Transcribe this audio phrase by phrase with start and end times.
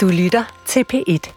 [0.00, 1.32] Du lytter til P1.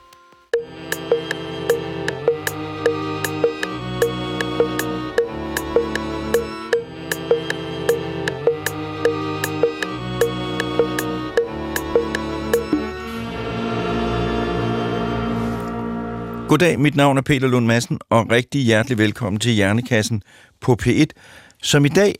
[16.47, 20.23] Goddag, mit navn er Peter Lund Madsen, og rigtig hjertelig velkommen til Hjernekassen
[20.61, 21.05] på P1,
[21.61, 22.15] som i dag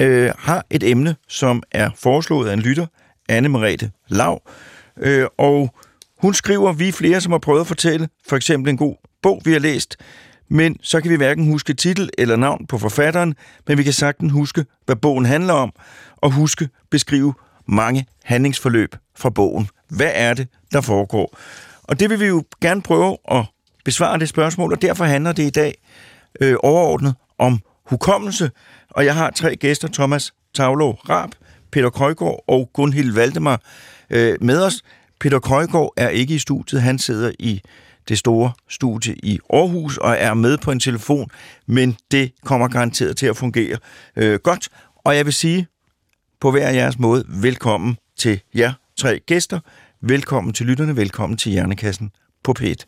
[0.00, 2.86] øh, har et emne, som er foreslået af en lytter,
[3.28, 4.42] Anne Merete Lav.
[5.00, 5.74] Øh, og
[6.22, 9.42] hun skriver, vi er flere, som har prøvet at fortælle for eksempel en god bog,
[9.44, 9.96] vi har læst,
[10.50, 13.34] men så kan vi hverken huske titel eller navn på forfatteren,
[13.66, 15.72] men vi kan sagtens huske, hvad bogen handler om,
[16.16, 17.34] og huske beskrive
[17.68, 19.68] mange handlingsforløb fra bogen.
[19.88, 21.38] Hvad er det, der foregår?
[21.82, 23.44] Og det vil vi jo gerne prøve at
[23.84, 25.74] besvare det spørgsmål, og derfor handler det i dag
[26.40, 28.50] øh, overordnet om hukommelse.
[28.90, 31.30] Og jeg har tre gæster, Thomas Tavlo Rab,
[31.72, 33.60] Peter Krøjgaard og Gunhild Valdemar
[34.10, 34.82] øh, med os.
[35.20, 37.60] Peter Krøjgaard er ikke i studiet, han sidder i
[38.08, 41.30] det store studie i Aarhus og er med på en telefon,
[41.66, 43.78] men det kommer garanteret til at fungere
[44.16, 44.68] øh, godt.
[45.04, 45.66] Og jeg vil sige
[46.40, 49.60] på hver jeres måde, velkommen til jer tre gæster.
[50.00, 52.10] Velkommen til lytterne, velkommen til Hjernekassen
[52.44, 52.84] på P1.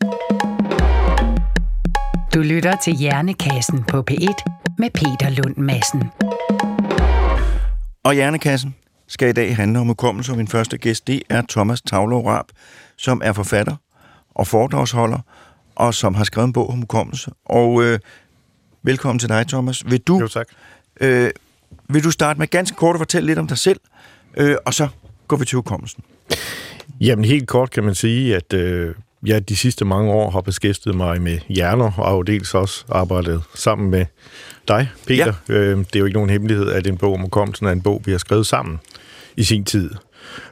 [2.33, 4.33] Du lytter til Hjernekassen på P1
[4.77, 6.03] med Peter Lund Madsen.
[8.03, 8.75] Og Hjernekassen
[9.11, 12.45] skal i dag handle om hukommelse, og min første gæst, det er Thomas Tavlo Raab,
[12.97, 13.75] som er forfatter
[14.35, 15.19] og foredragsholder,
[15.75, 17.31] og som har skrevet en bog om hukommelse.
[17.45, 17.99] Og øh,
[18.83, 19.85] velkommen til dig, Thomas.
[19.85, 20.47] Vil du, Jo, tak.
[21.01, 21.29] øh,
[21.89, 23.79] vil du starte med ganske kort at fortælle lidt om dig selv,
[24.37, 24.87] øh, og så
[25.27, 26.03] går vi til hukommelsen.
[27.01, 28.95] Jamen helt kort kan man sige, at øh,
[29.25, 32.85] jeg de sidste mange år har beskæftiget mig med hjerner, og har jo dels også
[32.89, 34.05] arbejdet sammen med
[34.67, 35.33] dig, Peter.
[35.49, 35.53] Ja.
[35.53, 38.01] Øh, det er jo ikke nogen hemmelighed, at en bog om hukommelsen er en bog,
[38.05, 38.79] vi har skrevet sammen
[39.37, 39.89] i sin tid.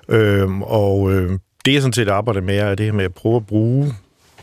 [0.10, 3.36] Øh, og øh, det jeg sådan set arbejder med, er det her med at prøve
[3.36, 3.94] at bruge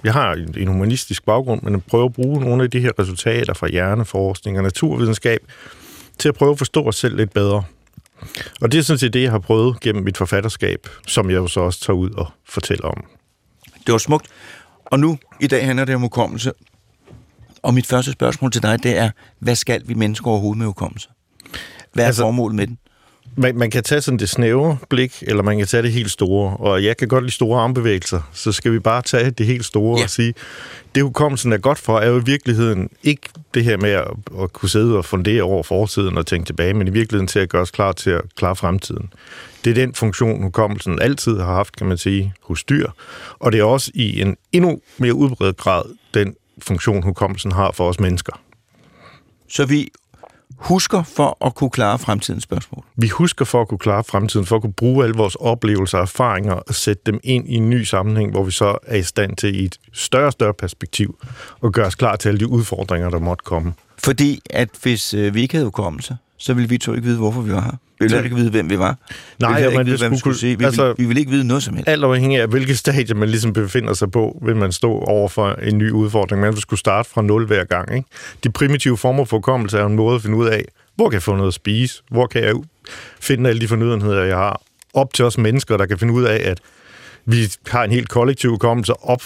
[0.04, 2.90] jeg har en en humanistisk baggrund, men at prøve at bruge nogle af de her
[2.98, 5.40] resultater fra hjerneforskning og naturvidenskab
[6.18, 7.62] til at prøve at forstå os selv lidt bedre.
[8.60, 11.46] Og det er sådan set det, jeg har prøvet gennem mit forfatterskab, som jeg jo
[11.46, 13.04] så også tager ud og fortæller om.
[13.86, 14.26] Det var smukt.
[14.84, 16.52] Og nu, i dag handler det om hukommelse.
[17.62, 21.08] Og mit første spørgsmål til dig, det er, hvad skal vi mennesker overhovedet med hukommelse?
[21.92, 22.78] Hvad er altså, formålet med den?
[23.38, 26.56] Man, man kan tage sådan det snævre blik, eller man kan tage det helt store.
[26.56, 29.98] Og jeg kan godt lide store armbevægelser, så skal vi bare tage det helt store
[29.98, 30.04] Ja.
[30.04, 30.34] og sige,
[30.94, 34.06] det hukommelsen er godt for, er jo i virkeligheden ikke det her med at,
[34.42, 37.48] at kunne sidde og fundere over fortiden og tænke tilbage, men i virkeligheden til at
[37.48, 39.12] gøre os klar til at klare fremtiden.
[39.64, 42.90] Det er den funktion, hukommelsen altid har haft, kan man sige, hos dyr.
[43.38, 45.82] Og det er også i en endnu mere udbredt grad
[46.14, 48.40] den funktion, hukommelsen har for os mennesker.
[49.48, 49.88] Så vi
[50.56, 52.84] husker for at kunne klare fremtidens spørgsmål.
[52.96, 56.02] Vi husker for at kunne klare fremtiden, for at kunne bruge alle vores oplevelser og
[56.02, 59.36] erfaringer og sætte dem ind i en ny sammenhæng, hvor vi så er i stand
[59.36, 61.18] til i et større og større perspektiv
[61.64, 63.74] at gøre os klar til alle de udfordringer, der måtte komme.
[63.98, 67.40] Fordi at hvis øh, vi ikke havde hukommelse, så ville vi to ikke vide, hvorfor
[67.40, 67.76] vi var her.
[67.98, 68.96] Vi ville ikke vide, hvem vi var.
[69.08, 70.58] vi Nej, ville heller ikke vide, vi skulle se.
[70.58, 71.88] Vi, altså- ville, vi ville ikke vide noget som helst.
[71.88, 75.50] Alt afhængig af, hvilket stadie man ligesom befinder sig på, vil man stå over for
[75.50, 76.40] en ny udfordring.
[76.40, 77.96] Man vil skulle starte fra nul hver gang.
[77.96, 78.08] Ikke?
[78.44, 80.64] De primitive former for hukommelse er en måde at finde ud af,
[80.96, 82.02] hvor kan jeg få noget at spise?
[82.10, 82.54] Hvor kan jeg
[83.20, 84.60] finde alle de fornødenheder, jeg har?
[84.94, 86.60] Op til os mennesker, der kan finde ud af, at
[87.26, 89.22] vi har en helt kollektiv hukommelse, op,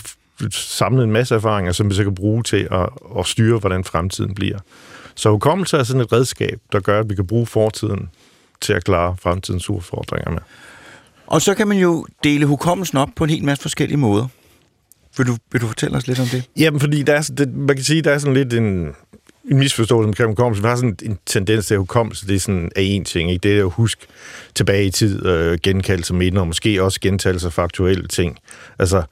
[0.50, 2.88] samlet en masse erfaringer, som vi så kan bruge til at,
[3.18, 4.58] at styre, hvordan fremtiden bliver.
[5.14, 8.08] Så hukommelse er sådan et redskab, der gør, at vi kan bruge fortiden
[8.60, 10.40] til at klare fremtidens udfordringer med.
[11.26, 14.26] Og så kan man jo dele hukommelsen op på en hel masse forskellige måder.
[15.16, 16.48] Vil du, vil du fortælle os lidt om det?
[16.56, 18.94] Jamen, fordi der er, det, man kan sige, der er sådan lidt en,
[19.50, 20.62] en misforståelse omkring hukommelse.
[20.62, 23.30] Vi har sådan en tendens til, at hukommelse det er sådan er en ting.
[23.30, 23.42] Ikke?
[23.42, 24.06] Det er at huske
[24.54, 28.38] tilbage i tid, øh, genkaldelse minder, og måske også gentagelse af faktuelle ting.
[28.78, 29.02] Altså,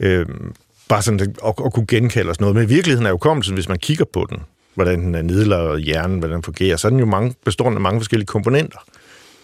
[0.00, 0.26] øh,
[0.88, 2.54] bare sådan at, at, at kunne genkalde os noget.
[2.54, 4.38] Men i virkeligheden er hukommelsen, hvis man kigger på den,
[4.74, 7.82] hvordan den er nedlagt hjernen, hvordan den fungerer, så er den jo mange, bestående af
[7.82, 8.78] mange forskellige komponenter.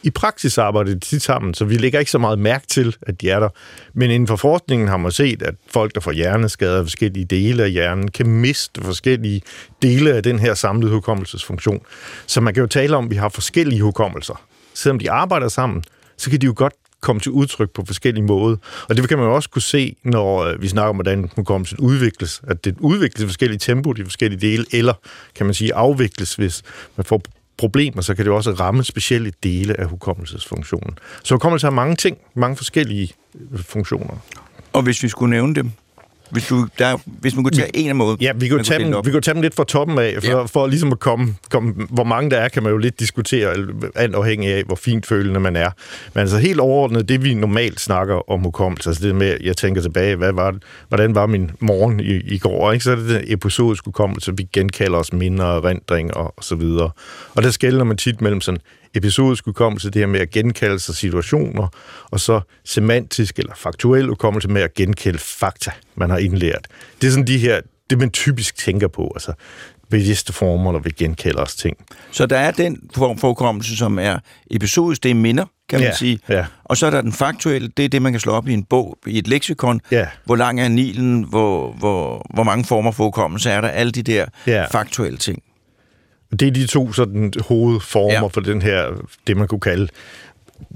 [0.03, 3.21] I praksis arbejder de tit sammen, så vi lægger ikke så meget mærke til, at
[3.21, 3.49] de er der.
[3.95, 7.63] Men inden for forskningen har man set, at folk, der får hjerneskader af forskellige dele
[7.63, 9.43] af hjernen, kan miste forskellige
[9.83, 11.81] dele af den her samlede hukommelsesfunktion.
[12.27, 14.43] Så man kan jo tale om, at vi har forskellige hukommelser.
[14.75, 15.85] Selvom de arbejder sammen,
[16.17, 18.57] så kan de jo godt komme til udtryk på forskellige måder.
[18.89, 21.79] Og det kan man jo også kunne se, når øh, vi snakker om, hvordan hukommelsen
[21.79, 22.43] udvikles.
[22.47, 24.95] At det udvikles i forskellige tempo, de forskellige dele, eller
[25.35, 26.63] kan man sige afvikles, hvis
[26.97, 27.23] man får
[27.59, 30.99] problemer, så kan det jo også ramme specielle dele af hukommelsesfunktionen.
[31.25, 33.13] Så hukommelse har mange ting, mange forskellige
[33.53, 34.15] øh, funktioner.
[34.73, 35.73] Og hvis vi skulle nævne dem,
[36.31, 38.19] hvis, du, der, hvis man kunne tage en af måden.
[38.21, 40.43] Ja, vi jo tage dem, vi jo tage dem lidt fra toppen af, for, ja.
[40.43, 41.75] for ligesom at komme, komme...
[41.91, 43.55] Hvor mange der er, kan man jo lidt diskutere,
[43.95, 45.71] alt afhængig af, hvor fint følende man er.
[46.15, 49.83] Men altså helt overordnet, det vi normalt snakker om hukommelse, altså det med, jeg tænker
[49.83, 50.55] tilbage, hvad var,
[50.89, 52.85] hvordan var min morgen i, i går, ikke?
[52.85, 56.55] så er det den episodisk hukommelse, vi genkalder os minder og rendring og, og så
[56.55, 56.91] videre.
[57.35, 58.61] Og der skælder man tit mellem sådan
[58.95, 61.69] episodisk hukommelse, det her med at genkalde sig situationer,
[62.11, 66.67] og så semantisk eller faktuel hukommelse med at genkalde fakta, man har indlært.
[67.01, 67.61] Det er sådan de her,
[67.91, 69.33] det man typisk tænker på, altså
[69.91, 71.77] bevidste former, når vi genkalder os ting.
[72.11, 74.19] Så der er den form for hukommelse, som er
[74.51, 76.19] episodisk, det er minder, kan man Ja, sige.
[76.29, 76.45] ja.
[76.65, 78.65] Og så er der den faktuelle, det er det, man kan slå op i en
[78.65, 79.81] bog, i et leksikon.
[79.91, 80.07] Ja.
[80.25, 84.03] Hvor lang er Nilen, hvor, hvor, hvor mange former for hukommelse er der, alle de
[84.03, 84.65] der Ja.
[84.73, 85.43] faktuelle ting.
[86.31, 88.27] Det er de to sådan, hovedformer Ja.
[88.27, 88.87] for den her,
[89.27, 89.89] det man kunne kalde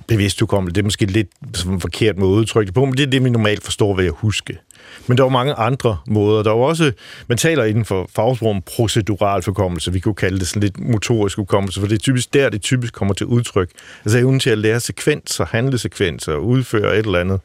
[0.08, 0.74] bevidst hukommelse.
[0.74, 3.06] Det er måske lidt som en forkert måde at udtrykke det på, men det er
[3.06, 4.58] det, vi normalt forstår ved at huske.
[5.06, 6.42] Men der er mange andre måder.
[6.42, 6.92] Der er også,
[7.28, 9.92] man taler inden for fagsprog om procedural hukommelse.
[9.92, 12.92] Vi kunne kalde det sådan lidt motorisk hukommelse, for det er typisk der, det typisk
[12.94, 13.70] kommer til udtryk.
[14.04, 17.40] Altså evnen til at lære sekvenser, handlesekvenser, udføre et eller andet,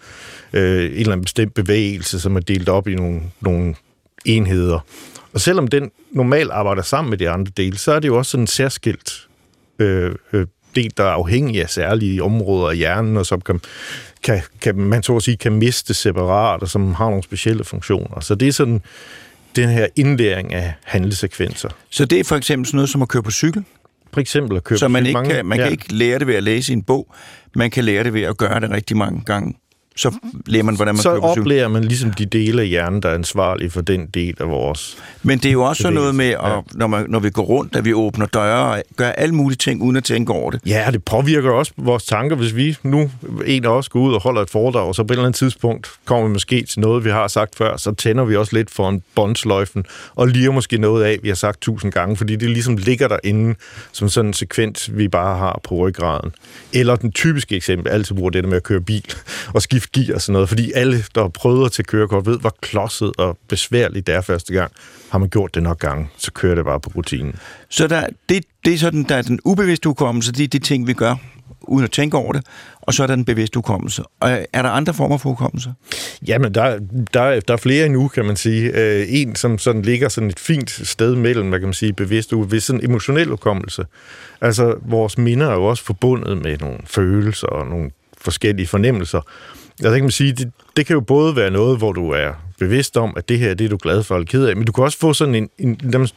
[0.54, 3.76] øh, en eller anden bestemt bevægelse, som er delt op i nogle, nogle
[4.26, 4.80] enheder.
[5.34, 8.32] Og selvom den normalt arbejder sammen med de andre dele, så er det jo også
[8.32, 9.28] sådan en særskilt
[9.80, 13.60] øh, øh, del, der er afhængig af særlige områder af hjernen, og som kan,
[14.24, 18.20] kan, kan man så at sige kan miste separat, og som har nogle specielle funktioner.
[18.20, 18.82] Så det er sådan
[19.56, 21.70] den her indlæring af handlesekvenser.
[21.90, 23.64] Så det er for eksempel sådan noget som at køre på cykel,
[24.14, 25.64] For eksempel at købe så man, ikke mange, kan, man ja.
[25.64, 27.14] kan ikke lære det ved at læse en bog,
[27.56, 29.56] man kan lære det ved at gøre det rigtig mange gange.
[30.00, 30.12] Så
[30.46, 31.42] lærer man, hvordan man så på cykel.
[31.42, 34.98] oplærer man ligesom de dele af hjernen, der er ansvarlige for den del af vores...
[35.24, 37.76] Men det er jo også sådan noget med, at, når, man, når vi går rundt,
[37.76, 40.62] at vi åbner døre og gør alle mulige ting, uden at tænke over det.
[40.66, 43.12] Ja, det påvirker også vores tanker, hvis vi nu,
[43.46, 45.38] en af os, går ud og holder et foredrag, og så på et eller andet
[45.38, 48.72] tidspunkt kommer vi måske til noget, vi har sagt før, så tænder vi også lidt
[48.72, 49.86] for en båndsløjfen,
[50.16, 53.56] og liger måske noget af, vi har sagt tusind gange, fordi det ligesom ligger derinde
[53.92, 56.32] som sådan en sekvens, vi bare har på ryggraden.
[56.74, 59.14] Eller den typiske eksempel, altid bruger det der med at køre bil
[59.54, 62.56] og skifte gear og sådan noget, fordi alle, der har prøvet til kørekort, ved, hvor
[62.62, 64.72] klodset og besværligt det er første gang.
[65.10, 67.36] Har man gjort det nok gange, så kører det bare på rutinen.
[67.70, 70.88] Så der, det, det er sådan, der er den ubevidste hukommelse, det er de ting,
[70.88, 71.16] vi gør,
[71.62, 72.46] uden at tænke over det,
[72.82, 74.04] og så er der den bevidste hukommelse.
[74.20, 75.74] Og er der andre former for hukommelse?
[76.28, 76.80] Jamen, der,
[77.14, 78.72] der, der er flere endnu, kan man sige.
[78.74, 82.34] Øh, en, som sådan ligger sådan et fint sted mellem, hvad kan man sige, bevidst
[82.34, 83.86] og ubevidst, sådan emotionel hukommelse.
[84.42, 89.22] Altså, vores minder er jo også forbundet med nogle følelser og nogle forskellige fornemmelser.
[89.80, 92.98] Altså, kan man sige, det, det kan jo både være noget, hvor du er bevidst
[92.98, 94.84] om, at det her det er du glad for eller ked af, men du kan
[94.84, 96.08] også få sådan en, en en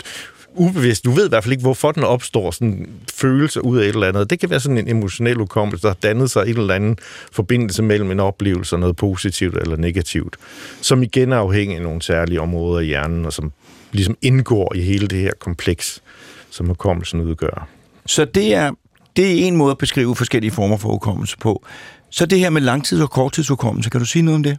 [0.55, 3.83] ubevidst, du ved i hvert fald ikke, hvorfor den opstår, sådan en følelse ud af
[3.83, 4.31] et eller andet.
[4.31, 6.99] Det kan være sådan en emotionel hukommelse, der har dannet sig en eller anden
[7.33, 10.37] forbindelse mellem en oplevelse og noget positivt eller negativt,
[10.81, 13.53] som igen er afhængig af nogle særlige områder i hjernen, og som
[13.93, 16.03] ligesom indgår i hele det her kompleks,
[16.51, 17.69] som hukommelsen udgør.
[18.07, 18.71] Så det er,
[19.17, 21.65] det er en måde at beskrive forskellige former for hukommelse på.
[22.13, 24.59] Så det her med langtids- og korttidshukommelse, kan du sige noget om det?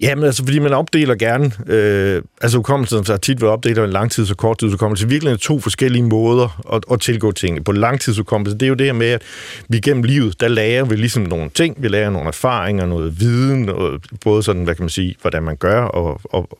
[0.00, 3.90] Jamen, altså, fordi man opdeler gerne, øh, altså hukommelsen har tit været opdelt af en
[3.90, 5.08] langtids- og korttidshukommelse.
[5.08, 7.64] Virkelig er to forskellige måder at, at tilgå tingene.
[7.64, 9.22] På langtidshukommelse, det er jo det her med, at
[9.68, 11.82] vi gennem livet, der lærer vi ligesom nogle ting.
[11.82, 15.56] Vi lærer nogle erfaringer, noget viden, noget, både sådan, hvad kan man sige, hvordan man
[15.56, 16.58] gør, og, og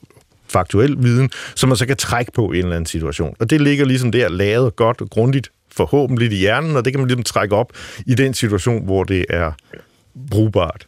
[0.49, 3.35] faktuel viden, som man så kan trække på i en eller anden situation.
[3.39, 6.99] Og det ligger ligesom der lavet godt og grundigt, forhåbentlig i hjernen, og det kan
[6.99, 7.73] man ligesom trække op
[8.05, 9.51] i den situation, hvor det er
[10.29, 10.85] brugbart.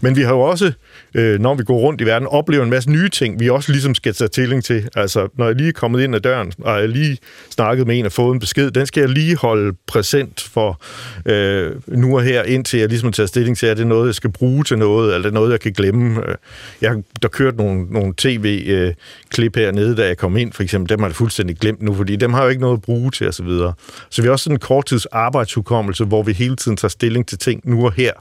[0.00, 0.72] Men vi har jo også,
[1.14, 3.94] øh, når vi går rundt i verden, oplevet en masse nye ting, vi også ligesom
[3.94, 4.88] skal tage tilling til.
[4.94, 7.18] Altså, når jeg lige er kommet ind ad døren, og jeg lige
[7.50, 10.80] snakket med en og fået en besked, den skal jeg lige holde præsent for
[11.26, 14.32] øh, nu og her, indtil jeg ligesom tager stilling til, er det noget, jeg skal
[14.32, 16.28] bruge til noget, eller er det noget, jeg kan glemme.
[16.28, 16.34] Øh,
[16.80, 21.06] jeg, der kørte nogle, nogle tv-klip hernede, da jeg kom ind, for eksempel, dem har
[21.06, 23.32] jeg fuldstændig glemt nu, fordi dem har jeg jo ikke noget at bruge til, osv.
[23.32, 23.72] Så, videre.
[24.10, 27.38] så vi har også sådan en korttids arbejdshukommelse, hvor vi hele tiden tager stilling til
[27.38, 28.12] ting nu og her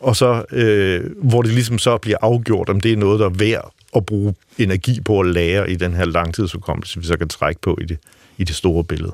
[0.00, 3.30] og så øh, hvor det ligesom så bliver afgjort, om det er noget, der er
[3.34, 7.60] værd at bruge energi på at lære i den her langtidsudkommelse, vi så kan trække
[7.60, 7.98] på i det,
[8.38, 9.12] i det store billede.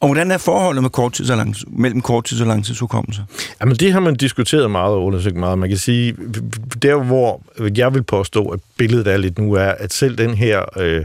[0.00, 3.22] Og hvordan er forholdet med korttids- og langs- mellem korttids- og langtidshukommelse?
[3.60, 5.58] Jamen, det har man diskuteret meget og undersøgt meget.
[5.58, 6.16] Man kan sige,
[6.82, 7.42] der hvor
[7.76, 11.04] jeg vil påstå, at billedet er lidt nu, er, at selv den her øh,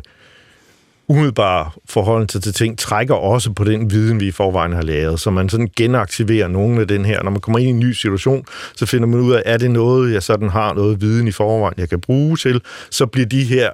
[1.08, 5.20] umiddelbare forholdelse til ting trækker også på den viden, vi i forvejen har lavet.
[5.20, 7.24] Så man sådan genaktiverer nogle af den her.
[7.24, 8.46] Når man kommer ind i en ny situation,
[8.76, 11.74] så finder man ud af, er det noget, jeg sådan har noget viden i forvejen,
[11.78, 13.70] jeg kan bruge til, så bliver de her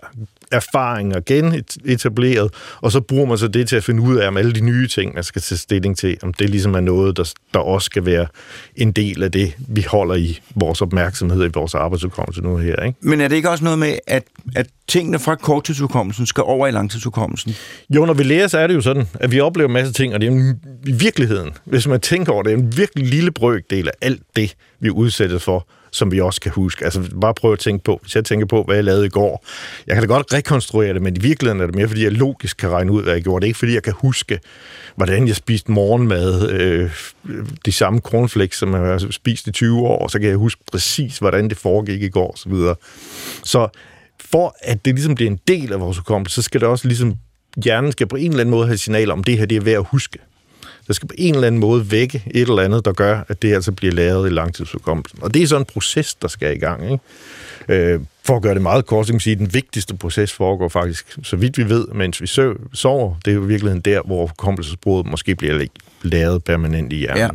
[0.52, 4.54] erfaringer genetableret, og så bruger man så det til at finde ud af, om alle
[4.54, 7.60] de nye ting, man skal tage stilling til, om det ligesom er noget, der, der
[7.60, 8.28] også skal være
[8.76, 12.76] en del af det, vi holder i vores opmærksomhed i vores arbejdsudkommelse nu her.
[12.76, 12.98] Ikke?
[13.02, 14.24] Men er det ikke også noget med, at,
[14.56, 17.56] at tingene fra korttidsudkommelsen skal over i langtidsudkommelsen?
[17.90, 20.14] Jo, når vi lærer, så er det jo sådan, at vi oplever en masse ting,
[20.14, 23.32] og det er en, i virkeligheden, hvis man tænker over det, er en virkelig lille
[23.32, 26.86] brøkdel af alt det, vi udsættet for, som vi også kan huske.
[26.86, 29.46] Altså bare prøv at tænke på, hvis jeg tænker på, hvad jeg lavede i går.
[29.88, 32.58] Jeg kan da godt rekonstruere det, men i virkeligheden er det mere, fordi jeg logisk
[32.58, 33.42] kan regne ud, hvad jeg gjorde.
[33.42, 34.40] Det er ikke, fordi jeg kan huske,
[34.96, 36.92] hvordan jeg spiste morgenmad, øh,
[37.66, 40.62] de samme cornflakes, som jeg har spist i 20 år, og så kan jeg huske
[40.72, 42.52] præcis, hvordan det foregik i går, osv.
[42.52, 42.76] Så,
[43.44, 43.68] så
[44.32, 47.16] for at det ligesom bliver en del af vores hukommelse, så skal det også ligesom,
[47.64, 49.76] hjernen skal på en eller anden måde have signaler om, det her det er værd
[49.76, 50.20] at huske.
[50.88, 53.54] Der skal på en eller anden måde vække et eller andet, der gør, at det
[53.54, 55.20] altså bliver lavet i langtidsudkommelsen.
[55.22, 56.92] Og det er sådan en proces, der skal i gang.
[56.92, 57.94] Ikke?
[57.94, 60.32] Øh, for at gøre det meget kort, så kan man sige, at den vigtigste proces
[60.34, 62.28] foregår faktisk, så vidt vi ved, mens vi
[62.74, 63.16] sover.
[63.26, 65.66] Det er jo i virkeligheden der, hvor hukommelsesbrudet måske bliver
[66.02, 67.18] lavet permanent i hjernen.
[67.18, 67.30] Ja.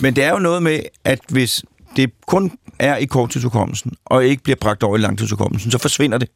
[0.00, 1.64] Men det er jo noget med, at hvis
[1.96, 6.28] det kun er i korttidsudkommelsen, og ikke bliver bragt over i langtidsudkommelsen, så forsvinder det.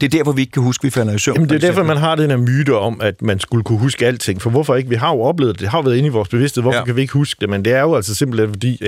[0.00, 1.34] Det er derfor, vi ikke kan huske, at vi falder i søvn.
[1.36, 4.06] Jamen, det er derfor, man har den her myte om, at man skulle kunne huske
[4.06, 4.42] alting.
[4.42, 4.88] For hvorfor ikke?
[4.88, 5.60] Vi har jo oplevet det.
[5.60, 6.62] Det har jo været inde i vores bevidsthed.
[6.62, 6.84] Hvorfor ja.
[6.84, 7.48] kan vi ikke huske det?
[7.48, 8.82] Men det er jo altså simpelthen, fordi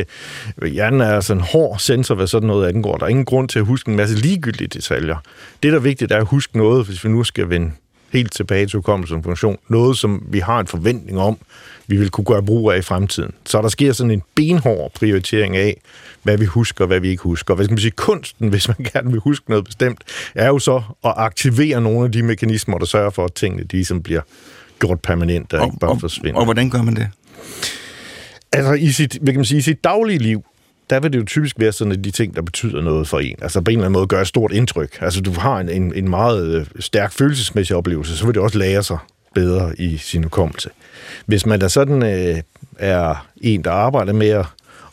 [0.62, 2.96] øh, hjernen er altså en hård sensor, hvad sådan noget angår.
[2.96, 5.16] Der er ingen grund til at huske en masse ligegyldige detaljer.
[5.62, 7.70] Det, der er vigtigt, er at huske noget, hvis vi nu skal vende
[8.12, 9.58] helt tilbage til hukommelse som funktion.
[9.68, 11.38] Noget, som vi har en forventning om,
[11.86, 13.32] vi vil kunne gøre brug af i fremtiden.
[13.46, 15.80] Så der sker sådan en benhård prioritering af,
[16.22, 17.54] hvad vi husker og hvad vi ikke husker.
[17.54, 20.82] Hvad skal man sige, kunsten, hvis man gerne vil huske noget bestemt, er jo så
[21.04, 24.20] at aktivere nogle af de mekanismer, der sørger for, at tingene de som bliver
[24.78, 26.34] gjort permanent og, og ikke bare forsvinder.
[26.34, 27.08] Og, og hvordan gør man det?
[28.52, 30.44] Altså i sit, hvad kan man sige, i sit daglige liv,
[30.90, 33.36] der vil det jo typisk være sådan, at de ting, der betyder noget for en,
[33.42, 34.98] altså på en eller anden måde gør et stort indtryk.
[35.00, 38.58] Altså du har en, en, en meget øh, stærk følelsesmæssig oplevelse, så vil det også
[38.58, 38.98] lære sig
[39.34, 40.70] bedre i sin hukommelse.
[41.26, 42.42] Hvis man da sådan øh,
[42.78, 44.46] er en, der arbejder med at,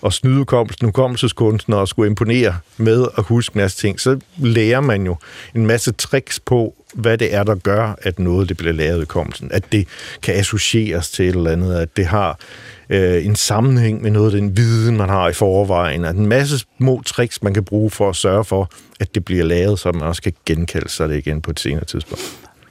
[0.05, 4.81] at snyde hukommelsen, hukommelseskunsten og skulle imponere med at huske en masse ting, så lærer
[4.81, 5.15] man jo
[5.55, 8.99] en masse tricks på, hvad det er, der gør, at noget det bliver lavet i
[8.99, 9.51] hukommelsen.
[9.51, 9.87] At det
[10.21, 12.39] kan associeres til et eller andet, at det har
[12.89, 16.05] øh, en sammenhæng med noget af den viden, man har i forvejen.
[16.05, 19.43] At en masse små tricks, man kan bruge for at sørge for, at det bliver
[19.43, 22.23] lavet, så man også kan genkalde sig det igen på et senere tidspunkt.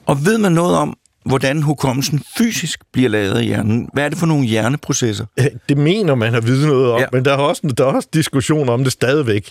[0.07, 3.89] Og ved man noget om, hvordan hukommelsen fysisk bliver lavet i hjernen.
[3.93, 5.27] Hvad er det for nogle hjerneprocesser?
[5.69, 7.07] Det mener man har vide noget om, ja.
[7.13, 9.51] men der er, også, der er også diskussion om det stadigvæk.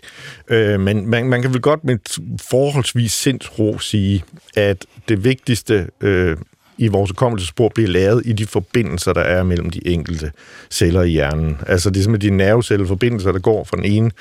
[0.50, 1.98] Øh, men man, man kan vel godt med
[2.42, 4.24] forholdsvis sindsro sige,
[4.56, 6.38] at det vigtigste øh,
[6.78, 10.32] i vores hukommelsespor bliver lavet i de forbindelser, der er mellem de enkelte
[10.70, 11.58] celler i hjernen.
[11.68, 14.12] Altså det er simpelthen de nervecelleforbindelser, der går fra den ene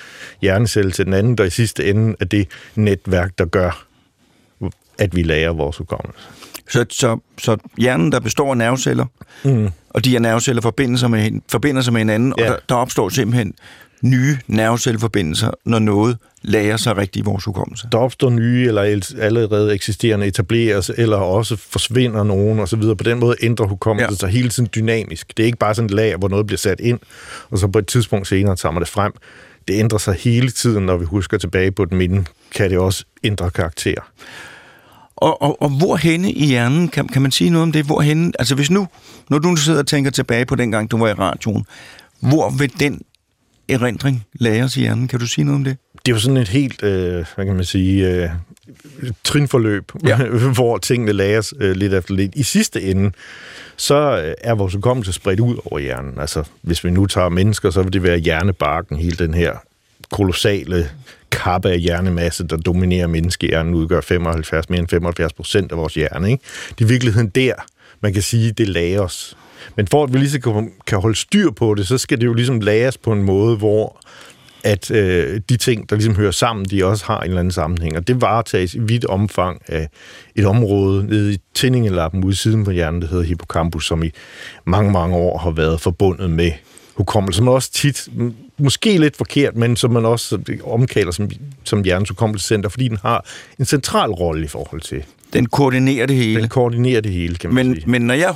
[0.40, 3.86] hjernecelle til den anden, der i sidste ende er det netværk, der gør,
[4.98, 6.20] at vi lærer vores hukommelse.
[6.68, 9.06] Så, så, så hjernen, der består af nerveceller,
[9.44, 9.68] mm.
[9.90, 12.44] og de her nerveceller forbinder sig med, forbinder sig med hinanden, ja.
[12.44, 13.54] og der, der opstår simpelthen
[14.02, 17.88] nye nervecelleforbindelser, når noget lærer sig rigtigt i vores hukommelse.
[17.92, 18.82] Der opstår nye eller
[19.20, 22.96] allerede eksisterende etableres, eller også forsvinder nogen og så videre.
[22.96, 24.16] På den måde ændrer hukommelsen ja.
[24.16, 25.36] sig hele tiden dynamisk.
[25.36, 26.98] Det er ikke bare sådan et lag, hvor noget bliver sat ind,
[27.50, 29.12] og så på et tidspunkt senere tager man det frem.
[29.68, 33.04] Det ændrer sig hele tiden, når vi husker tilbage på et minde, kan det også
[33.24, 33.94] ændre karakter.
[35.16, 37.84] Og, og, og hvor henne i hjernen, kan, kan man sige noget om det?
[37.84, 38.88] Hvor henne, altså hvis nu,
[39.30, 41.64] når du sidder og tænker tilbage på den gang, du var i radioen,
[42.20, 43.00] hvor vil den
[43.68, 45.08] erindring læres i hjernen?
[45.08, 45.76] Kan du sige noget om det?
[46.06, 48.28] Det er jo sådan et helt, øh, hvad kan man sige, øh,
[49.24, 50.16] trinforløb, ja.
[50.54, 52.34] hvor tingene læres øh, lidt efter lidt.
[52.34, 53.10] I sidste ende,
[53.76, 56.20] så øh, er vores hukommelse spredt ud over hjernen.
[56.20, 59.56] Altså, hvis vi nu tager mennesker, så vil det være hjernebarken, hele den her
[60.12, 60.90] kolossale
[61.30, 66.30] kappe af hjernemasse, der dominerer menneskehjernen, udgør 75, mere end 75 procent af vores hjerne.
[66.30, 66.44] Ikke?
[66.68, 67.54] Det er i virkeligheden der,
[68.00, 69.36] man kan sige, det lager os.
[69.76, 70.42] Men for at vi lige
[70.86, 73.98] kan holde styr på det, så skal det jo ligesom lagres på en måde, hvor
[74.64, 77.96] at øh, de ting, der ligesom hører sammen, de også har en eller anden sammenhæng.
[77.96, 79.88] Og det varetages i vidt omfang af
[80.34, 84.10] et område nede i tændingelappen ude siden på hjernen, der hedder hippocampus, som i
[84.64, 86.52] mange, mange år har været forbundet med
[86.94, 88.08] hukommelse, som også tit,
[88.58, 91.30] måske lidt forkert, men som man også omkalder som,
[91.64, 93.26] som hjernens hukommelsescenter, fordi den har
[93.58, 95.04] en central rolle i forhold til.
[95.32, 96.40] Den koordinerer det hele.
[96.40, 97.90] Den koordinerer det hele, kan man men, sige.
[97.90, 98.34] Men når jeg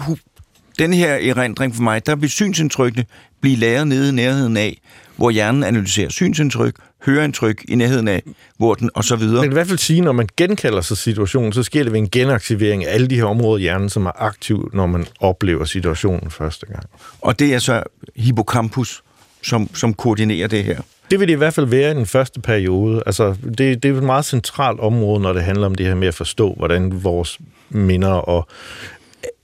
[0.78, 3.04] den her erindring for mig, der vil synsindtrykkene
[3.40, 4.80] blive lavet nede i nærheden af,
[5.16, 6.74] hvor hjernen analyserer synsindtryk,
[7.06, 8.22] høreindtryk i nærheden af,
[8.58, 9.42] hvor den, og så videre.
[9.42, 12.10] Men i hvert fald sige, når man genkalder sig situationen, så sker det ved en
[12.10, 16.30] genaktivering af alle de her områder i hjernen, som er aktiv, når man oplever situationen
[16.30, 16.84] første gang.
[17.20, 17.82] Og det er så
[18.16, 19.02] hippocampus,
[19.42, 20.80] som, som koordinerer det her.
[21.10, 23.02] Det vil det i hvert fald være i den første periode.
[23.06, 26.08] Altså, det, det er et meget centralt område, når det handler om det her med
[26.08, 27.38] at forstå, hvordan vores
[27.70, 28.48] minder og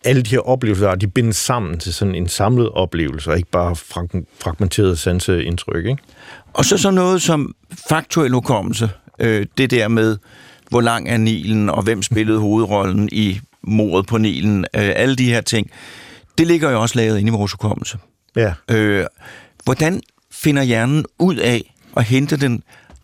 [0.04, 3.76] alle de her oplevelser, de bindes sammen til sådan en samlet oplevelse, og ikke bare
[4.40, 5.86] fragmenteret sanseindtryk.
[5.86, 6.02] Ikke?
[6.52, 7.54] Og så så noget som
[7.88, 8.90] faktuel hukommelse.
[9.18, 10.18] Øh, det der med,
[10.68, 14.58] hvor lang er Nilen, og hvem spillede hovedrollen i mordet på Nilen.
[14.58, 15.70] Øh, alle de her ting.
[16.38, 17.98] Det ligger jo også lavet ind i vores hukommelse.
[18.36, 18.54] Ja.
[18.70, 19.06] Øh,
[19.64, 20.00] hvordan
[20.30, 22.62] finder hjernen ud af at hente den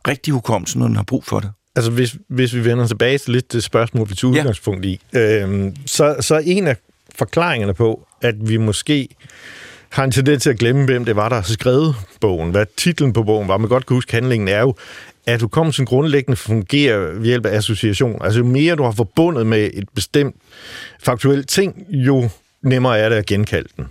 [0.08, 1.50] rigtige hukommelse, når den har brug for det?
[1.78, 4.40] Altså, hvis, hvis vi vender tilbage til lidt det spørgsmål, vi tog ja.
[4.40, 6.76] udgangspunkt i, øh, så, så en af
[7.14, 9.08] forklaringerne på, at vi måske
[9.88, 13.12] har en tendens til at glemme, hvem det var, der har skrevet bogen, hvad titlen
[13.12, 13.56] på bogen var.
[13.56, 14.74] Man godt kan huske handlingen, er jo,
[15.26, 18.22] at hukommelsen grundlæggende fungerer ved hjælp af association.
[18.24, 20.36] Altså, jo mere du har forbundet med et bestemt
[21.02, 22.28] faktuelt ting, jo
[22.62, 23.86] nemmere er det at genkalde den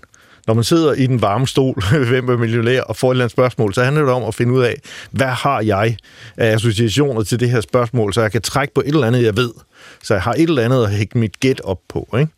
[0.47, 3.31] når man sidder i den varme stol, hvem er millionær, og får et eller andet
[3.31, 4.75] spørgsmål, så handler det om at finde ud af,
[5.11, 5.97] hvad har jeg
[6.37, 9.37] af associationer til det her spørgsmål, så jeg kan trække på et eller andet, jeg
[9.37, 9.51] ved.
[10.03, 12.17] Så jeg har et eller andet at hække mit gæt op på.
[12.19, 12.31] Ikke?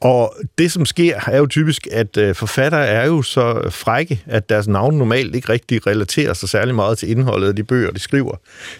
[0.00, 4.48] Og det, som sker, er jo typisk, at øh, forfattere er jo så frække, at
[4.48, 7.98] deres navn normalt ikke rigtig relaterer sig særlig meget til indholdet af de bøger, de
[7.98, 8.34] skriver.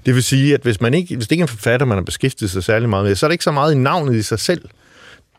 [0.07, 2.03] Det vil sige, at hvis, man ikke, hvis det ikke er en forfatter, man har
[2.03, 4.39] beskæftiget sig særlig meget med, så er det ikke så meget i navnet i sig
[4.39, 4.69] selv,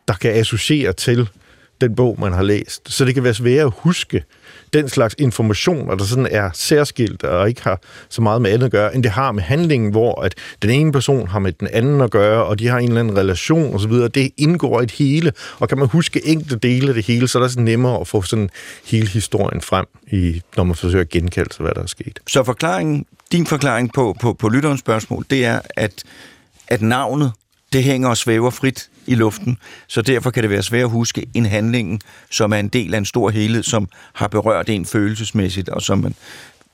[0.07, 1.29] der kan associere til
[1.83, 2.91] den bog, man har læst.
[2.91, 4.23] Så det kan være svært at huske
[4.73, 8.71] den slags information, der sådan er særskilt og ikke har så meget med andet at
[8.71, 12.01] gøre, end det har med handlingen, hvor at den ene person har med den anden
[12.01, 13.91] at gøre, og de har en eller anden relation osv.
[13.91, 17.37] Det indgår i et hele, og kan man huske enkelte dele af det hele, så
[17.37, 18.49] er det sådan nemmere at få sådan
[18.85, 22.19] hele historien frem, i, når man forsøger at genkalde sig, hvad der er sket.
[22.27, 26.03] Så forklaringen, din forklaring på, på, på lytterens spørgsmål, det er, at,
[26.67, 27.31] at navnet,
[27.73, 29.57] det hænger og svæver frit i luften,
[29.87, 32.97] så derfor kan det være svært at huske en handling, som er en del af
[32.97, 36.15] en stor helhed, som har berørt en følelsesmæssigt, og som man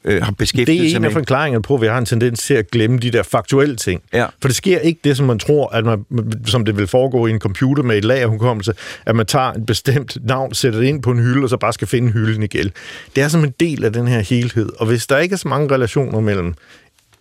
[0.03, 0.89] øh, har beskæftiget sig med.
[0.89, 3.11] Det er en af forklaringerne på, at vi har en tendens til at glemme de
[3.11, 4.01] der faktuelle ting.
[4.13, 4.25] Ja.
[4.41, 6.05] For det sker ikke det, som man tror, at man,
[6.45, 8.73] som det vil foregå i en computer med et lagerhukommelse,
[9.05, 11.73] at man tager et bestemt navn, sætter det ind på en hylde, og så bare
[11.73, 12.71] skal finde hylden igen.
[13.15, 14.69] Det er som en del af den her helhed.
[14.79, 16.53] Og hvis der ikke er så mange relationer mellem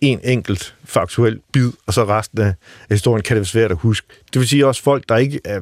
[0.01, 2.53] en enkelt faktuel bid, og så resten af
[2.89, 4.07] historien kan det være svært at huske.
[4.33, 5.59] Det vil sige også folk, der ikke er,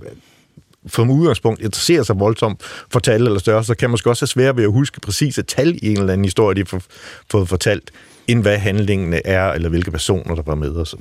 [0.88, 4.58] som udgangspunkt interesserer sig voldsomt for tal eller størrelse, så kan måske også have svært
[4.58, 6.82] ved at huske præcise tal i en eller anden historie, de har
[7.32, 7.92] fået fortalt,
[8.28, 11.00] end hvad handlingene er, eller hvilke personer, der var med osv.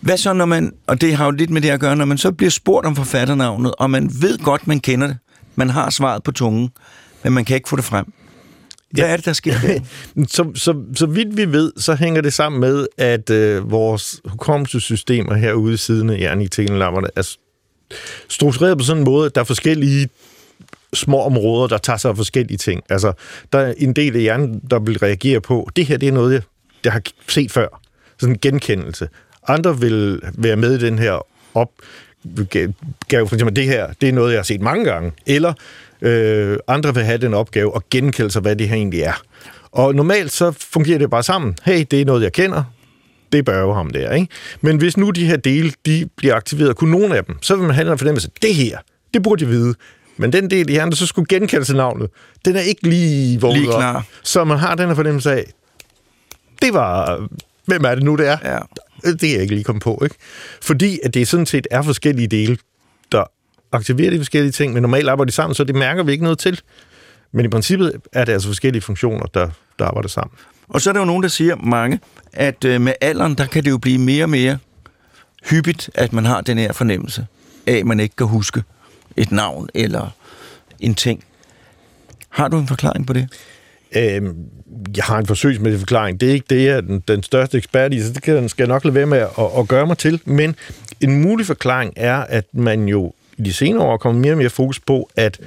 [0.00, 2.18] Hvad så, når man, og det har jo lidt med det at gøre, når man
[2.18, 5.16] så bliver spurgt om forfatternavnet, og man ved godt, man kender det,
[5.54, 6.70] man har svaret på tungen,
[7.24, 8.12] men man kan ikke få det frem.
[8.90, 9.54] Hvad er det, der sker?
[10.28, 15.34] så, så, så vidt vi ved, så hænger det sammen med, at øh, vores hukommelsessystemer
[15.34, 17.36] herude i siden af hjernetegenlammerne er
[18.28, 20.08] struktureret på sådan en måde, at der er forskellige
[20.94, 22.82] små områder, der tager sig af forskellige ting.
[22.90, 23.12] Altså,
[23.52, 26.32] der er en del af hjernen, der vil reagere på, det her det er noget,
[26.32, 26.42] jeg,
[26.84, 27.82] jeg har set før.
[28.20, 29.08] Sådan en genkendelse.
[29.48, 31.70] Andre vil være med i den her op,
[33.08, 35.12] gav for eksempel, det her, det er noget, jeg har set mange gange.
[35.26, 35.52] Eller
[36.02, 39.22] Øh, andre vil have den opgave at genkende sig, hvad det her egentlig er.
[39.72, 41.56] Og normalt så fungerer det bare sammen.
[41.64, 42.64] Hey, det er noget, jeg kender.
[43.32, 44.28] Det bør jo ham der, ikke?
[44.60, 47.66] Men hvis nu de her dele, de bliver aktiveret, kun nogle af dem, så vil
[47.66, 48.78] man have en fornemmelse, det her,
[49.14, 49.74] det burde jeg vide.
[50.16, 52.10] Men den del i hjernen, der så skulle genkende til navnet,
[52.44, 53.96] den er ikke lige vågnet lige klar.
[53.96, 54.02] Op.
[54.22, 55.44] Så man har den her fornemmelse af,
[56.62, 57.26] det var,
[57.66, 58.36] hvem er det nu, det er?
[58.44, 58.58] Ja.
[59.12, 60.16] Det er jeg ikke lige kommet på, ikke?
[60.62, 62.56] Fordi at det sådan set er forskellige dele,
[63.12, 63.24] der
[63.72, 66.38] aktiverer de forskellige ting, men normalt arbejder de sammen, så det mærker vi ikke noget
[66.38, 66.60] til.
[67.32, 70.38] Men i princippet er det altså forskellige funktioner, der, der arbejder sammen.
[70.68, 72.00] Og så er der jo nogen, der siger, mange,
[72.32, 74.58] at øh, med alderen, der kan det jo blive mere og mere
[75.50, 77.26] hyppigt, at man har den her fornemmelse
[77.66, 78.62] af, at man ikke kan huske
[79.16, 80.10] et navn eller
[80.80, 81.24] en ting.
[82.28, 83.28] Har du en forklaring på det?
[83.96, 84.36] Øhm,
[84.96, 86.20] jeg har en forsøgsmæssig forklaring.
[86.20, 88.62] Det er ikke det, jeg er den, den største ekspert i, så det kan, skal
[88.62, 89.28] jeg nok lade være med at,
[89.58, 90.20] at gøre mig til.
[90.24, 90.56] Men
[91.00, 94.50] en mulig forklaring er, at man jo i de senere år kommer mere og mere
[94.50, 95.40] fokus på, at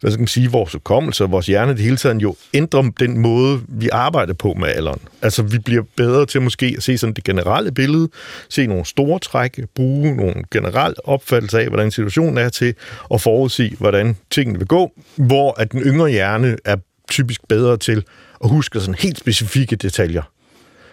[0.00, 3.18] hvad skal man sige, vores hukommelse og vores hjerne det hele tiden jo ændrer den
[3.18, 5.00] måde, vi arbejder på med alderen.
[5.22, 8.08] Altså, vi bliver bedre til måske at se sådan det generelle billede,
[8.48, 12.74] se nogle store træk, bruge nogle generelle opfattelser af, hvordan situationen er til,
[13.14, 16.76] at forudse, hvordan tingene vil gå, hvor at den yngre hjerne er
[17.12, 18.04] typisk bedre til
[18.44, 20.22] at huske sådan helt specifikke detaljer.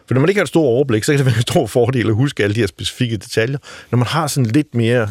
[0.07, 2.07] For når man ikke har et stort overblik, så kan det være en stor fordel
[2.07, 3.57] at huske alle de her specifikke detaljer.
[3.91, 5.09] Når man har sådan lidt mere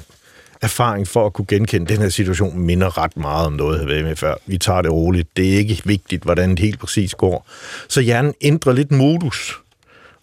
[0.62, 3.88] erfaring for at kunne genkende, den her situation minder ret meget om noget, jeg har
[3.88, 4.34] været med før.
[4.46, 5.36] Vi tager det roligt.
[5.36, 7.46] Det er ikke vigtigt, hvordan det helt præcis går.
[7.88, 9.58] Så hjernen ændrer lidt modus.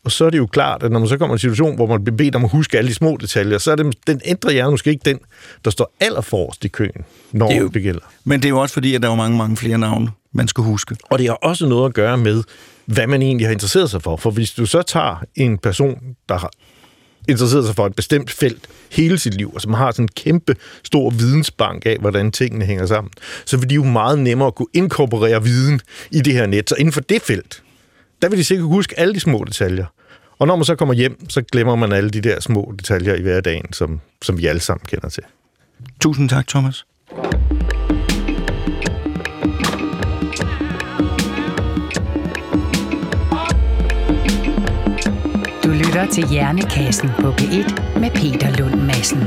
[0.04, 1.88] Og så er det jo klart, at når man så kommer i en situation, hvor
[1.88, 4.52] man bliver bedt om at huske alle de små detaljer, så er det, den ændrer
[4.52, 5.20] hjernen måske ikke den,
[5.66, 8.02] der står allerforrest i køen, når det, jo, det gælder.
[8.24, 10.64] Men det er jo også fordi, at der er mange, mange flere navne man skal
[10.64, 10.96] huske.
[11.10, 12.44] Og det har også noget at gøre med,
[12.86, 14.16] hvad man egentlig har interesseret sig for.
[14.16, 16.52] For hvis du så tager en person, der har
[17.28, 20.56] interesseret sig for et bestemt felt hele sit liv, og som har sådan en kæmpe
[20.84, 23.12] stor vidensbank af, hvordan tingene hænger sammen,
[23.46, 26.70] så vil de jo meget nemmere kunne inkorporere viden i det her net.
[26.70, 27.64] Så inden for det felt,
[28.22, 29.86] der vil de sikkert huske alle de små detaljer.
[30.40, 33.22] Og når man så kommer hjem, så glemmer man alle de der små detaljer i
[33.22, 35.24] hverdagen, som, som vi alle sammen kender til.
[36.00, 36.86] Tusind tak, Thomas.
[45.76, 49.24] Lytter til Hjernekassen på P1 med Peter Lund Madsen.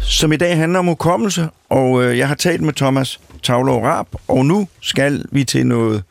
[0.00, 4.06] Som i dag handler om hukommelse, og øh, jeg har talt med Thomas Tavlov Rap,
[4.28, 6.02] og nu skal vi til noget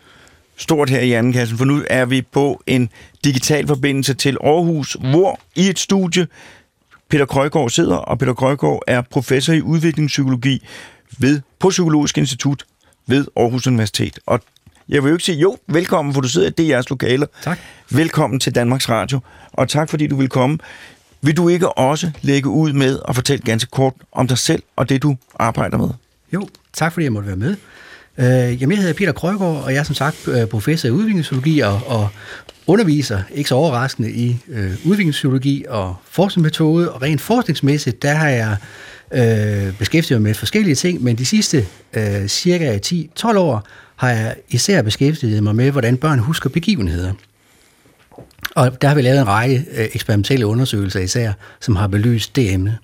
[0.58, 2.90] stort her i Hjernekassen, for nu er vi på en
[3.24, 6.28] digital forbindelse til Aarhus, hvor i et studie
[7.10, 10.66] Peter Krøjgaard sidder, og Peter Krøjgaard er professor i udviklingspsykologi
[11.20, 12.66] ved, på Psykologisk Institut
[13.08, 14.20] ved Aarhus Universitet.
[14.26, 14.40] Og
[14.90, 17.28] jeg vil jo ikke sige, jo, velkommen, for du sidder i DR's lokaler.
[17.44, 17.60] Tak.
[17.92, 19.20] Velkommen til Danmarks Radio,
[19.54, 20.58] og tak fordi du vil komme.
[21.22, 24.90] Vil du ikke også lægge ud med at fortælle ganske kort om dig selv og
[24.90, 25.90] det, du arbejder med?
[26.34, 27.56] Jo, tak fordi jeg måtte være med.
[28.18, 31.60] Øh, jamen, jeg hedder Peter Krøgaard, og jeg er som sagt øh, professor i udviklingspsykologi
[31.60, 32.10] og, og
[32.68, 36.92] underviser, ikke så overraskende, i øh, udviklingspsykologi og forskningsmetode.
[36.92, 38.58] Og rent forskningsmæssigt, der har jeg
[39.12, 43.68] øh, beskæftiget mig med forskellige ting, men de sidste øh, cirka 10-12 år
[44.04, 47.14] har jeg især beskæftiget mig med, hvordan børn husker begivenheder.
[48.56, 52.54] Og der har vi lavet en række øh, eksperimentelle undersøgelser især, som har belyst det
[52.54, 52.78] emne.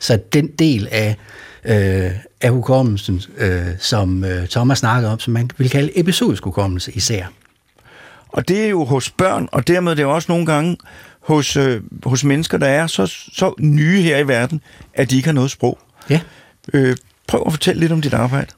[0.00, 1.16] Så den del af,
[1.64, 6.92] øh, af hukommelsen, øh, som øh, Thomas snakkede om, som man vil kalde episodisk hukommelse
[6.92, 7.26] især.
[8.28, 10.76] Og det er jo hos børn, og dermed er det også nogle gange
[11.20, 14.60] hos, øh, hos mennesker, der er så, så nye her i verden,
[14.94, 15.78] at de ikke har noget sprog.
[16.10, 16.20] Ja.
[16.72, 18.52] Øh, prøv at fortælle lidt om dit arbejde.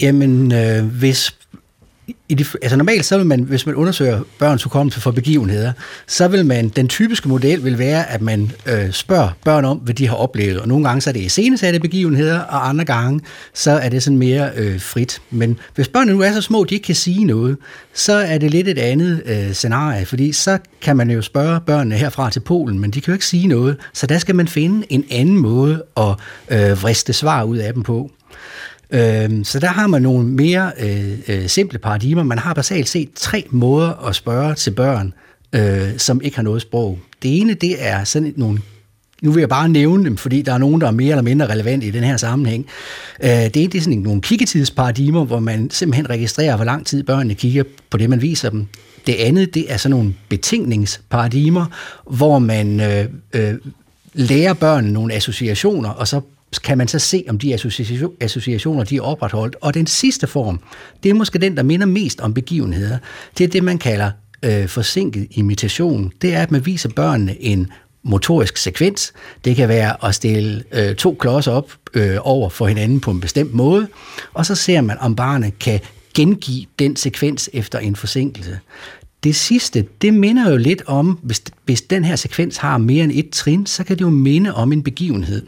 [0.00, 1.34] Jamen, øh, hvis
[2.28, 5.72] i de, altså normalt, så vil man, hvis man undersøger børns hukommelse for begivenheder,
[6.06, 9.94] så vil man, den typiske model vil være, at man øh, spørger børn om, hvad
[9.94, 10.60] de har oplevet.
[10.60, 13.20] Og nogle gange så er det iscenesatte begivenheder, og andre gange
[13.54, 15.22] så er det sådan mere øh, frit.
[15.30, 17.56] Men hvis børnene nu er så små, de ikke kan sige noget,
[17.94, 21.96] så er det lidt et andet øh, scenarie, fordi så kan man jo spørge børnene
[21.96, 24.86] herfra til Polen, men de kan jo ikke sige noget, så der skal man finde
[24.90, 26.14] en anden måde at
[26.48, 28.10] øh, vriste svar ud af dem på.
[28.90, 32.22] Øh, så der har man nogle mere øh, øh, simple paradigmer.
[32.22, 35.12] Man har basalt set tre måder at spørge til børn,
[35.52, 36.98] øh, som ikke har noget sprog.
[37.22, 38.58] Det ene, det er sådan nogle
[39.22, 41.46] nu vil jeg bare nævne dem, fordi der er nogen, der er mere eller mindre
[41.46, 42.66] relevante i den her sammenhæng.
[43.22, 47.02] Øh, det er, det er sådan nogle kiggetidsparadigmer, hvor man simpelthen registrerer, hvor lang tid
[47.02, 48.66] børnene kigger på det, man viser dem.
[49.06, 51.66] Det andet, det er sådan nogle betingningsparadigmer,
[52.10, 53.54] hvor man øh, øh,
[54.14, 56.20] lærer børnene nogle associationer, og så
[56.64, 57.54] kan man så se, om de
[58.20, 59.56] associationer de er opretholdt.
[59.60, 60.60] Og den sidste form,
[61.02, 62.98] det er måske den, der minder mest om begivenheder.
[63.38, 64.10] Det er det, man kalder
[64.42, 66.12] øh, forsinket imitation.
[66.22, 67.68] Det er, at man viser børnene en
[68.02, 69.12] motorisk sekvens.
[69.44, 73.20] Det kan være at stille øh, to klodser op øh, over for hinanden på en
[73.20, 73.88] bestemt måde,
[74.34, 75.80] og så ser man, om barnet kan
[76.14, 78.58] gengive den sekvens efter en forsinkelse.
[79.24, 83.12] Det sidste, det minder jo lidt om, hvis, hvis den her sekvens har mere end
[83.14, 85.46] et trin, så kan det jo minde om en begivenhed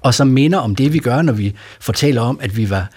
[0.00, 2.90] og som minder om det, vi gør, når vi fortæller om, at vi var,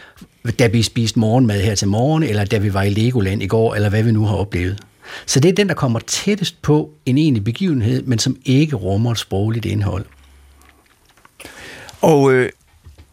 [0.60, 3.76] da vi spiste morgenmad her til morgen, eller da vi var i Legoland i går,
[3.76, 4.80] eller hvad vi nu har oplevet.
[5.26, 9.12] Så det er den, der kommer tættest på en egentlig begivenhed, men som ikke rummer
[9.12, 10.06] et sprogligt indhold.
[12.02, 12.50] Og øh,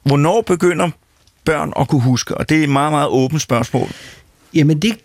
[0.02, 0.90] hvornår begynder
[1.44, 2.36] børn at kunne huske?
[2.36, 3.88] Og det er et meget, meget åbent spørgsmål.
[4.54, 4.96] Jamen det,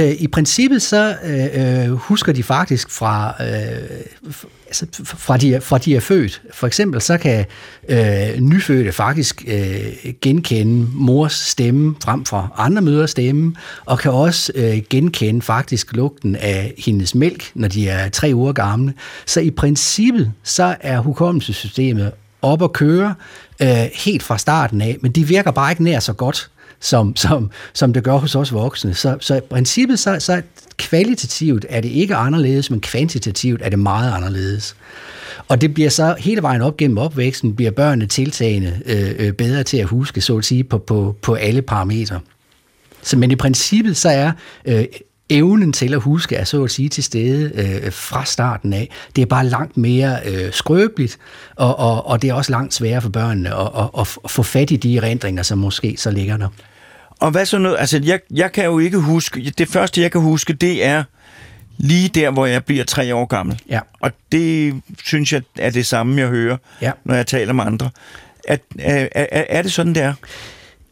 [0.00, 4.32] øh, i princippet så øh, øh husker de faktisk fra, øh,
[4.68, 6.42] altså fra, de, fra de er født.
[6.52, 7.44] For eksempel så kan
[7.88, 13.54] øh, nyfødte faktisk øh, genkende mors stemme frem for andre mødres stemme,
[13.84, 18.52] og kan også øh, genkende faktisk lugten af hendes mælk, når de er tre uger
[18.52, 18.94] gamle.
[19.26, 23.14] Så i princippet så er hukommelsessystemet op at køre
[23.62, 27.50] øh, helt fra starten af, men de virker bare ikke nær så godt som, som,
[27.72, 28.94] som det gør hos os voksne.
[28.94, 30.42] Så, så i princippet, så, så
[30.76, 34.76] kvalitativt er det ikke anderledes, men kvantitativt er det meget anderledes.
[35.48, 39.62] Og det bliver så hele vejen op gennem opvæksten, bliver børnene tiltagende øh, øh bedre
[39.62, 42.20] til at huske, så at sige, på, på, på alle parametre.
[43.02, 44.32] Så, men i princippet, så er
[44.64, 44.84] øh,
[45.30, 48.90] evnen til at huske er så at sige til stede øh, fra starten af.
[49.16, 51.18] Det er bare langt mere øh, skrøbeligt,
[51.56, 54.42] og, og, og det er også langt sværere for børnene at, at, at, at få
[54.42, 56.48] fat i de erindringer, som måske så ligger der.
[57.20, 57.76] Og hvad så noget?
[57.78, 59.52] Altså, jeg, jeg kan jo ikke huske...
[59.58, 61.04] Det første, jeg kan huske, det er
[61.78, 63.60] lige der, hvor jeg bliver tre år gammel.
[63.68, 63.80] Ja.
[64.00, 66.92] Og det synes jeg er det samme, jeg hører, ja.
[67.04, 67.90] når jeg taler med andre.
[68.48, 70.14] Er, er, er, er det sådan, det er?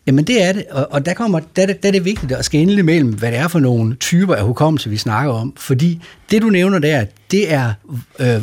[0.07, 2.83] Jamen det er det, og, og der, kommer, der, der er det vigtigt at skænde
[2.83, 5.55] mellem, hvad det er for nogle typer af hukommelse, vi snakker om.
[5.57, 7.73] Fordi det, du nævner der, det er
[8.19, 8.41] øh,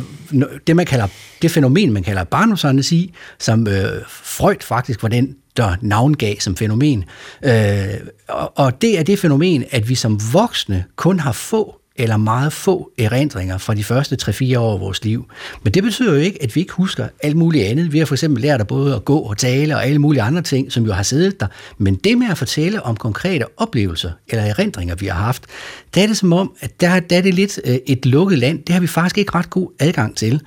[0.66, 1.06] det, man kalder,
[1.42, 7.04] det fænomen, man kalder barndomsandesi, som øh, Freud faktisk var den, der navngav som fænomen.
[7.44, 7.84] Øh,
[8.28, 12.52] og, og det er det fænomen, at vi som voksne kun har få eller meget
[12.52, 15.26] få erindringer fra de første 3-4 år af vores liv.
[15.62, 17.92] Men det betyder jo ikke, at vi ikke husker alt muligt andet.
[17.92, 20.42] Vi har for eksempel lært at både at gå og tale og alle mulige andre
[20.42, 21.46] ting, som jo har siddet der.
[21.78, 25.46] Men det med at fortælle om konkrete oplevelser eller erindringer, vi har haft,
[25.94, 28.62] der er det som om, at der, der er det lidt øh, et lukket land.
[28.62, 30.40] Det har vi faktisk ikke ret god adgang til.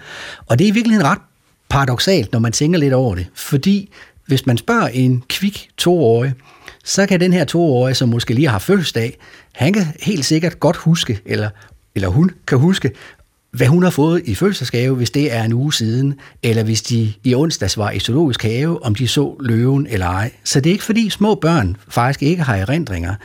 [0.48, 1.20] Og det er i virkeligheden ret
[1.70, 3.28] paradoxalt, når man tænker lidt over det.
[3.36, 3.90] Fordi
[4.26, 6.34] hvis man spørger en kvik toårig,
[6.88, 9.18] så kan den her toårige, som måske lige har fødselsdag,
[9.54, 11.50] han kan helt sikkert godt huske, eller,
[11.96, 12.92] eller hun kan huske,
[13.52, 17.14] hvad hun har fået i fødselsdagsgave, hvis det er en uge siden, eller hvis de
[17.24, 20.32] i onsdags var i zoologisk have, om de så løven eller ej.
[20.44, 23.16] Så det er ikke fordi små børn faktisk ikke har erindringer.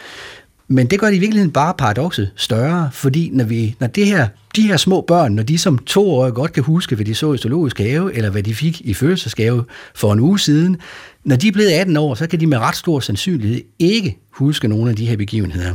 [0.69, 4.29] Men det gør det i virkeligheden bare paradokset større, fordi når, vi, når det her,
[4.57, 7.39] de her små børn, når de som toårige godt kan huske, hvad de så i
[7.39, 10.77] zoologisk have, eller hvad de fik i fødselsdagsgave for en uge siden,
[11.25, 14.69] når de er blevet 18 år, så kan de med ret stor sandsynlighed ikke huske
[14.69, 15.75] nogle af de her begivenheder.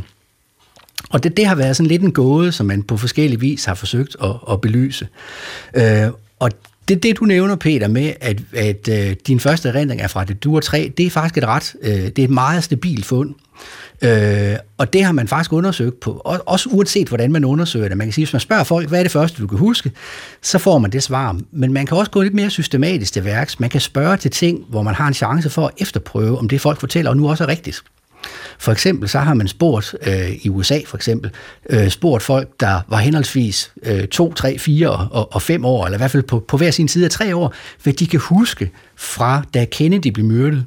[1.10, 3.74] Og det, det har været sådan lidt en gåde, som man på forskellige vis har
[3.74, 5.08] forsøgt at, at belyse.
[5.76, 6.08] Øh,
[6.40, 6.52] og
[6.88, 10.44] det, det, du nævner, Peter, med, at, at øh, din første erindring er fra det
[10.44, 13.36] du er tre, det er faktisk et ret, øh, det er et meget stabilt fund.
[14.02, 16.12] Øh, og det har man faktisk undersøgt på,
[16.46, 17.98] også uanset hvordan man undersøger det.
[17.98, 19.92] Man kan sige, hvis man spørger folk, hvad er det første, du kan huske,
[20.42, 21.40] så får man det svar.
[21.52, 23.60] Men man kan også gå lidt mere systematisk til værks.
[23.60, 26.62] Man kan spørge til ting, hvor man har en chance for at efterprøve, om det
[26.62, 27.84] folk fortæller, og nu også er rigtigt.
[28.60, 31.32] For eksempel så har man spurgt øh, i USA for eksempel,
[31.70, 35.98] øh, spurgt folk, der var henholdsvis øh, 2, 3, 4 og, og 5 år, eller
[35.98, 37.54] i hvert fald på, på hver sin side af 3 år,
[37.84, 40.66] hvad de kan huske fra da Kennedy blev myrdet.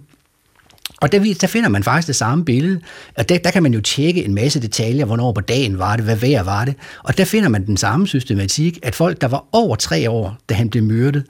[1.00, 2.80] Og der, der finder man faktisk det samme billede,
[3.16, 6.04] og der, der kan man jo tjekke en masse detaljer, hvornår på dagen var det,
[6.04, 9.44] hvad vejr var det, og der finder man den samme systematik, at folk, der var
[9.52, 11.24] over tre år, da han blev myrdet,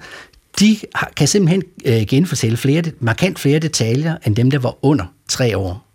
[0.60, 0.76] de
[1.16, 5.89] kan simpelthen øh, genfortælle flere, markant flere detaljer, end dem, der var under tre år.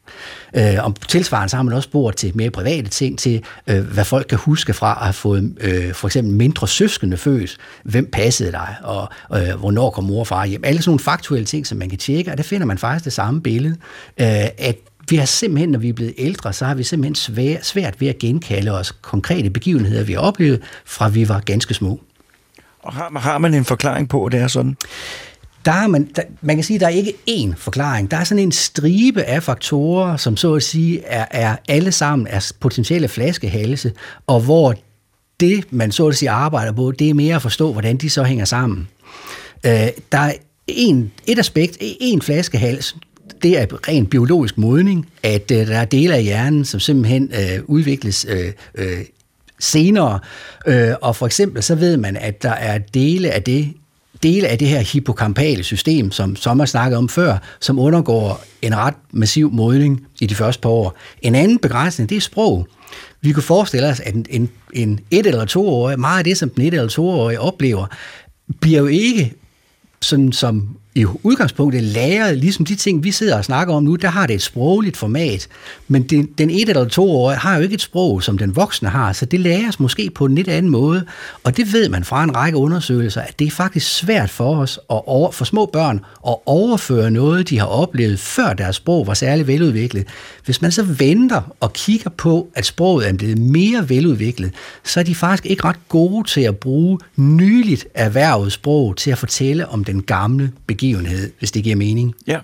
[0.56, 4.06] Øh, og tilsvarende så har man også spurgt til mere private ting, til øh, hvad
[4.06, 7.58] folk kan huske fra at have fået øh, for eksempel mindre søskende født.
[7.84, 10.64] Hvem passede dig, og øh, hvornår kom mor og far hjem.
[10.64, 13.14] Alle sådan nogle faktuelle ting, som man kan tjekke, og der finder man faktisk det
[13.14, 13.76] samme billede,
[14.22, 14.76] øh, at
[15.10, 18.08] vi har simpelthen, når vi er blevet ældre, så har vi simpelthen svært, svært ved
[18.08, 22.00] at genkalde os konkrete begivenheder, vi har oplevet, fra vi var ganske små.
[22.80, 24.78] Og har, har man en forklaring på, at det er sådan?
[25.66, 28.12] Der er man, der, man kan sige, at der er ikke én forklaring.
[28.12, 32.28] Der er sådan en stribe af faktorer, som så at sige er, er alle sammen
[32.30, 33.92] er potentielle flaskehalse,
[34.28, 34.76] og hvor
[35.40, 38.24] det, man så at sige arbejder på, det er mere at forstå, hvordan de så
[38.24, 38.88] hænger sammen.
[39.66, 40.34] Øh, der er
[40.68, 42.96] en, et aspekt, en flaskehals,
[43.44, 47.64] det er rent biologisk modning, at øh, der er dele af hjernen, som simpelthen øh,
[47.66, 48.98] udvikles øh, øh,
[49.60, 50.20] senere.
[50.68, 53.74] Øh, og for eksempel så ved man, at der er dele af det
[54.26, 58.94] dele af det her hippocampale system, som Sommer snakkede om før, som undergår en ret
[59.12, 60.98] massiv modning i de første par år.
[61.22, 62.68] En anden begrænsning, det er sprog.
[63.22, 66.50] Vi kunne forestille os, at en, en, en et- eller toårig, meget af det, som
[66.50, 67.86] den et- eller toårige oplever,
[68.62, 69.34] bliver jo ikke
[70.02, 74.08] sådan som i udgangspunktet lærer, ligesom de ting, vi sidder og snakker om nu, der
[74.08, 75.48] har det et sprogligt format.
[75.88, 78.90] Men den, den et eller to år har jo ikke et sprog, som den voksne
[78.90, 81.06] har, så det læres måske på en lidt anden måde.
[81.44, 84.80] Og det ved man fra en række undersøgelser, at det er faktisk svært for os,
[84.90, 89.14] at over, for små børn, at overføre noget, de har oplevet, før deres sprog var
[89.14, 90.08] særlig veludviklet.
[90.46, 94.52] Hvis man så venter og kigger på, at sproget er blevet mere veludviklet,
[94.84, 99.18] så er de faktisk ikke ret gode til at bruge nyligt erhvervet sprog til at
[99.18, 100.85] fortælle om den gamle begivenhed,
[101.40, 102.16] hvis det giver mening.
[102.28, 102.40] Ja.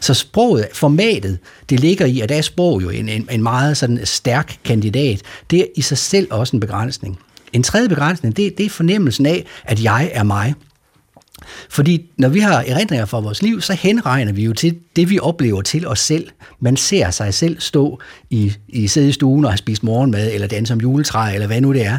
[0.00, 1.38] Så sproget, formatet,
[1.70, 5.22] det ligger i, at der er sprog jo en, en, en meget sådan stærk kandidat.
[5.50, 7.18] Det er i sig selv også en begrænsning.
[7.52, 10.54] En tredje begrænsning, det, det er fornemmelsen af, at jeg er mig.
[11.70, 15.18] Fordi når vi har erindringer fra vores liv, så henregner vi jo til det, vi
[15.18, 16.28] oplever til os selv.
[16.60, 20.46] Man ser sig selv stå i, i sidde i stuen og have spist morgenmad, eller
[20.46, 21.98] danse om juletræ, eller hvad nu det er.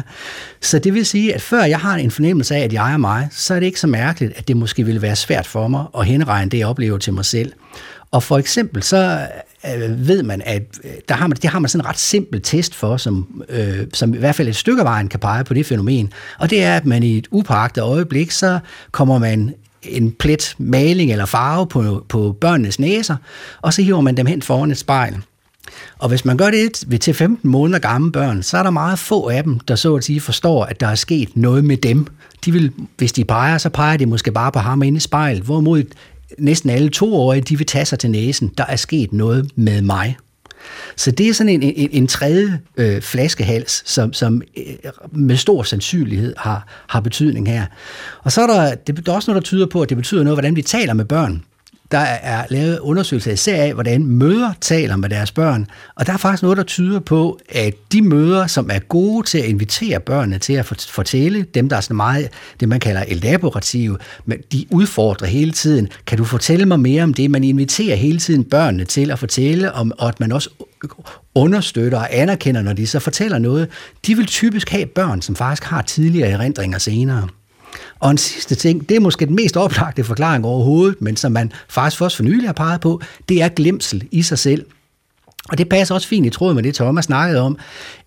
[0.60, 3.28] Så det vil sige, at før jeg har en fornemmelse af, at jeg er mig,
[3.30, 6.06] så er det ikke så mærkeligt, at det måske ville være svært for mig at
[6.06, 7.52] henregne det, jeg oplever til mig selv.
[8.10, 9.28] Og for eksempel så
[9.66, 12.42] øh, ved man, at øh, der har man, det har man sådan en ret simpel
[12.42, 15.54] test for, som, øh, som i hvert fald et stykke af vejen kan pege på
[15.54, 16.12] det fænomen.
[16.38, 18.58] Og det er, at man i et upagtet øjeblik, så
[18.92, 23.16] kommer man en plet maling eller farve på, på børnenes næser,
[23.60, 25.16] og så hiver man dem hen foran et spejl.
[25.98, 28.98] Og hvis man gør det ved til 15 måneder gamle børn, så er der meget
[28.98, 32.06] få af dem, der så at sige forstår, at der er sket noget med dem.
[32.44, 35.42] De vil, hvis de peger, så peger de måske bare på ham inde i spejlet,
[35.42, 35.82] hvorimod
[36.38, 40.16] næsten alle toårige, de vil tage sig til næsen, der er sket noget med mig.
[40.96, 44.64] Så det er sådan en, en, en tredje øh, flaskehals, som, som øh,
[45.12, 47.66] med stor sandsynlighed har, har betydning her.
[48.22, 50.36] Og så er der, det er også noget, der tyder på, at det betyder noget,
[50.36, 51.44] hvordan vi taler med børn
[51.90, 55.66] der er lavet undersøgelser især af, hvordan møder taler med deres børn.
[55.94, 59.38] Og der er faktisk noget, der tyder på, at de møder, som er gode til
[59.38, 62.28] at invitere børnene til at fortælle, dem der er sådan meget,
[62.60, 65.88] det man kalder elaborative, men de udfordrer hele tiden.
[66.06, 67.30] Kan du fortælle mig mere om det?
[67.30, 70.50] Man inviterer hele tiden børnene til at fortælle, om, og at man også
[71.34, 73.68] understøtter og anerkender, når de så fortæller noget.
[74.06, 77.28] De vil typisk have børn, som faktisk har tidligere erindringer senere.
[77.98, 81.52] Og en sidste ting, det er måske den mest oplagte forklaring overhovedet, men som man
[81.68, 84.66] faktisk først for nylig har peget på, det er glemsel i sig selv.
[85.48, 87.58] Og det passer også fint i tråd med det, Thomas snakkede om,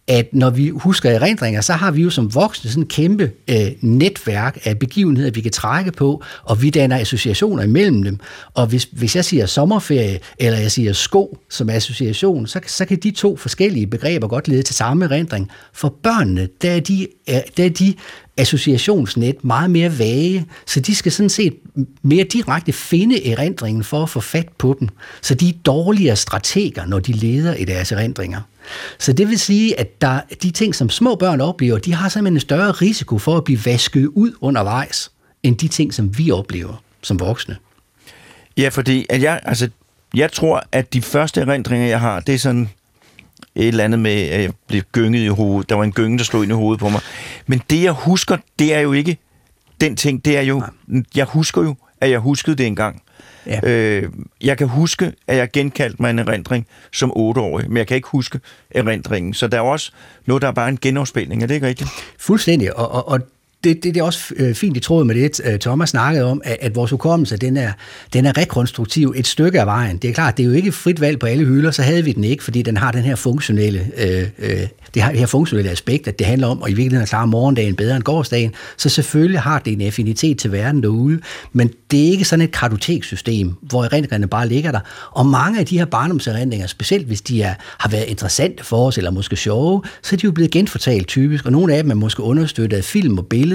[0.07, 3.71] at når vi husker erindringer, så har vi jo som voksne sådan et kæmpe øh,
[3.81, 8.19] netværk af begivenheder, vi kan trække på, og vi danner associationer imellem dem.
[8.53, 12.97] Og hvis, hvis jeg siger sommerferie, eller jeg siger sko som association, så, så kan
[12.97, 15.49] de to forskellige begreber godt lede til samme erindring.
[15.73, 17.07] For børnene, der er de,
[17.57, 17.93] der er de
[18.37, 21.53] associationsnet meget mere vage, så de skal sådan set
[22.01, 24.89] mere direkte finde erindringen for at få fat på dem.
[25.21, 28.41] Så de er dårligere strateger, når de leder i deres erindringer.
[28.99, 32.35] Så det vil sige, at der, de ting, som små børn oplever, de har simpelthen
[32.35, 35.11] en større risiko for at blive vasket ud undervejs,
[35.43, 37.57] end de ting, som vi oplever som voksne.
[38.57, 39.69] Ja, fordi at jeg, altså,
[40.13, 42.69] jeg tror, at de første erindringer, jeg har, det er sådan
[43.55, 45.69] et eller andet med, at jeg blev gynget i hovedet.
[45.69, 47.01] Der var en gynge, der slog ind i hovedet på mig.
[47.47, 49.17] Men det, jeg husker, det er jo ikke
[49.81, 50.25] den ting.
[50.25, 51.03] Det er jo, Nej.
[51.15, 53.01] jeg husker jo, at jeg huskede det engang.
[53.45, 53.59] Ja.
[53.69, 54.09] Øh,
[54.41, 58.07] jeg kan huske, at jeg genkaldte mig en erindring som otteårig, men jeg kan ikke
[58.07, 58.39] huske
[58.71, 59.33] erindringen.
[59.33, 59.91] Så der er også
[60.25, 61.43] noget, der er bare en genafspilning.
[61.43, 61.89] Er det ikke rigtigt?
[62.19, 62.77] Fuldstændig.
[62.77, 63.19] Og, og, og
[63.63, 66.41] det, det, det er også øh, fint i tråd med det, øh, Thomas snakkede om,
[66.43, 67.71] at, at vores hukommelse, den er,
[68.13, 69.97] den er rekonstruktiv et stykke af vejen.
[69.97, 72.11] Det er klart, det er jo ikke frit valg på alle hylder, så havde vi
[72.11, 75.71] den ikke, fordi den har den her funktionelle øh, øh, det har det her funktionelle
[75.71, 78.89] aspekt, at det handler om at i virkeligheden at klare morgendagen bedre end gårdsdagen, så
[78.89, 81.19] selvfølgelig har det en affinitet til verden derude,
[81.53, 84.79] men det er ikke sådan et kartoteksystem, hvor erindringerne bare ligger der.
[85.11, 88.97] Og mange af de her barndomserindringer, specielt hvis de er, har været interessante for os,
[88.97, 91.95] eller måske sjove, så er de jo blevet genfortalt typisk, og nogle af dem er
[91.95, 93.52] måske understøttet af film og billeder,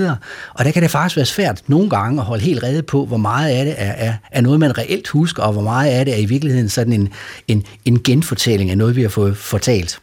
[0.54, 3.16] og der kan det faktisk være svært nogle gange at holde helt rede på, hvor
[3.16, 6.14] meget af det er, er, er noget, man reelt husker, og hvor meget af det
[6.14, 7.12] er i virkeligheden sådan en,
[7.48, 10.00] en, en genfortælling af noget, vi har fået fortalt.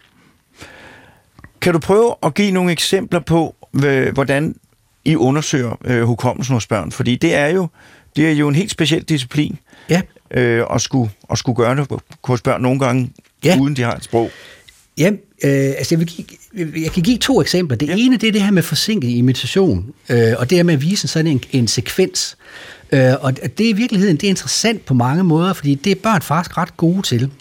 [1.62, 3.55] Kan du prøve at give nogle eksempler på,
[4.13, 4.55] hvordan
[5.05, 6.91] I undersøger øh, hukommelsen hos børn?
[6.91, 7.67] Fordi det er jo,
[8.15, 9.58] det er jo en helt speciel disciplin
[9.89, 10.01] ja.
[10.31, 11.88] øh, at, skulle, at skulle gøre det
[12.23, 13.12] hos børn nogle gange,
[13.43, 13.58] ja.
[13.62, 14.29] uden de har et sprog.
[14.97, 15.12] Ja,
[15.43, 16.28] øh, altså jeg, vil give,
[16.84, 17.78] jeg kan give to eksempler.
[17.78, 17.95] Det ja.
[17.98, 21.08] ene, det er det her med forsinket imitation, øh, og det er med at vise
[21.08, 22.38] sådan en, en sekvens.
[22.91, 25.95] Øh, og det er i virkeligheden, det er interessant på mange måder, fordi det er
[26.04, 27.32] børn faktisk ret gode til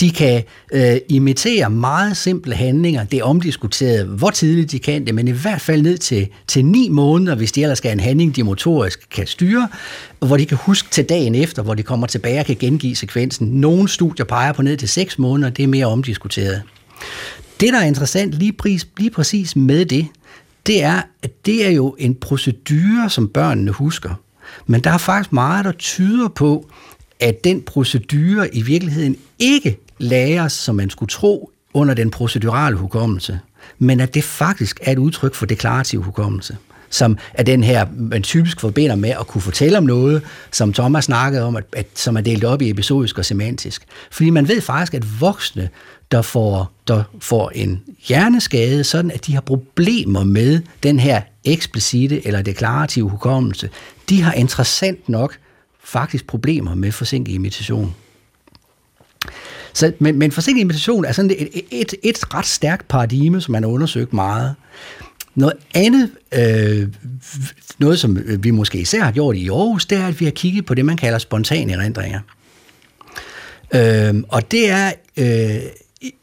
[0.00, 3.04] de kan øh, imitere meget simple handlinger.
[3.04, 6.64] Det er omdiskuteret, hvor tidligt de kan det, men i hvert fald ned til, til
[6.64, 9.68] ni måneder, hvis de ellers skal have en handling, de motorisk kan styre,
[10.18, 13.48] hvor de kan huske til dagen efter, hvor de kommer tilbage og kan gengive sekvensen.
[13.48, 16.62] Nogle studier peger på ned til seks måneder, det er mere omdiskuteret.
[17.60, 20.06] Det, der er interessant lige, pris, lige præcis med det,
[20.66, 24.14] det er, at det er jo en procedure, som børnene husker.
[24.66, 26.68] Men der er faktisk meget, der tyder på,
[27.20, 33.40] at den procedure i virkeligheden ikke læres, som man skulle tro, under den procedurale hukommelse,
[33.78, 36.56] men at det faktisk er et udtryk for deklarativ hukommelse
[36.90, 40.22] som er den her, man typisk forbinder med at kunne fortælle om noget,
[40.52, 43.82] som Thomas snakkede om, at, at, som er delt op i episodisk og semantisk.
[44.10, 45.68] Fordi man ved faktisk, at voksne,
[46.10, 52.26] der får, der får en hjerneskade, sådan at de har problemer med den her eksplicite
[52.26, 53.70] eller deklarative hukommelse,
[54.08, 55.38] de har interessant nok
[55.84, 57.94] faktisk problemer med forsinket imitation.
[59.72, 63.62] Så, men, men forsinket imitation er sådan et, et, et ret stærkt paradigme, som man
[63.62, 64.54] har undersøgt meget.
[65.36, 66.88] Noget andet, øh,
[67.78, 70.66] noget som vi måske især har gjort i Aarhus, det er, at vi har kigget
[70.66, 72.20] på det, man kalder spontane erindringer.
[73.74, 75.62] Øh, og det er, øh,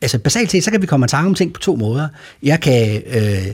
[0.02, 2.08] altså basalt set, så kan vi komme i tanke om ting på to måder.
[2.44, 3.48] Jeg kan, øh,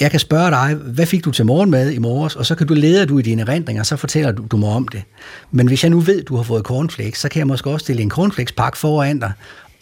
[0.00, 2.74] jeg kan spørge dig, hvad fik du til morgenmad i morges, og så kan du
[2.74, 5.02] lede du i dine erindringer, og så fortæller du, du mig om det.
[5.50, 7.84] Men hvis jeg nu ved, at du har fået cornflakes, så kan jeg måske også
[7.84, 9.32] stille en cornflakespakke foran dig,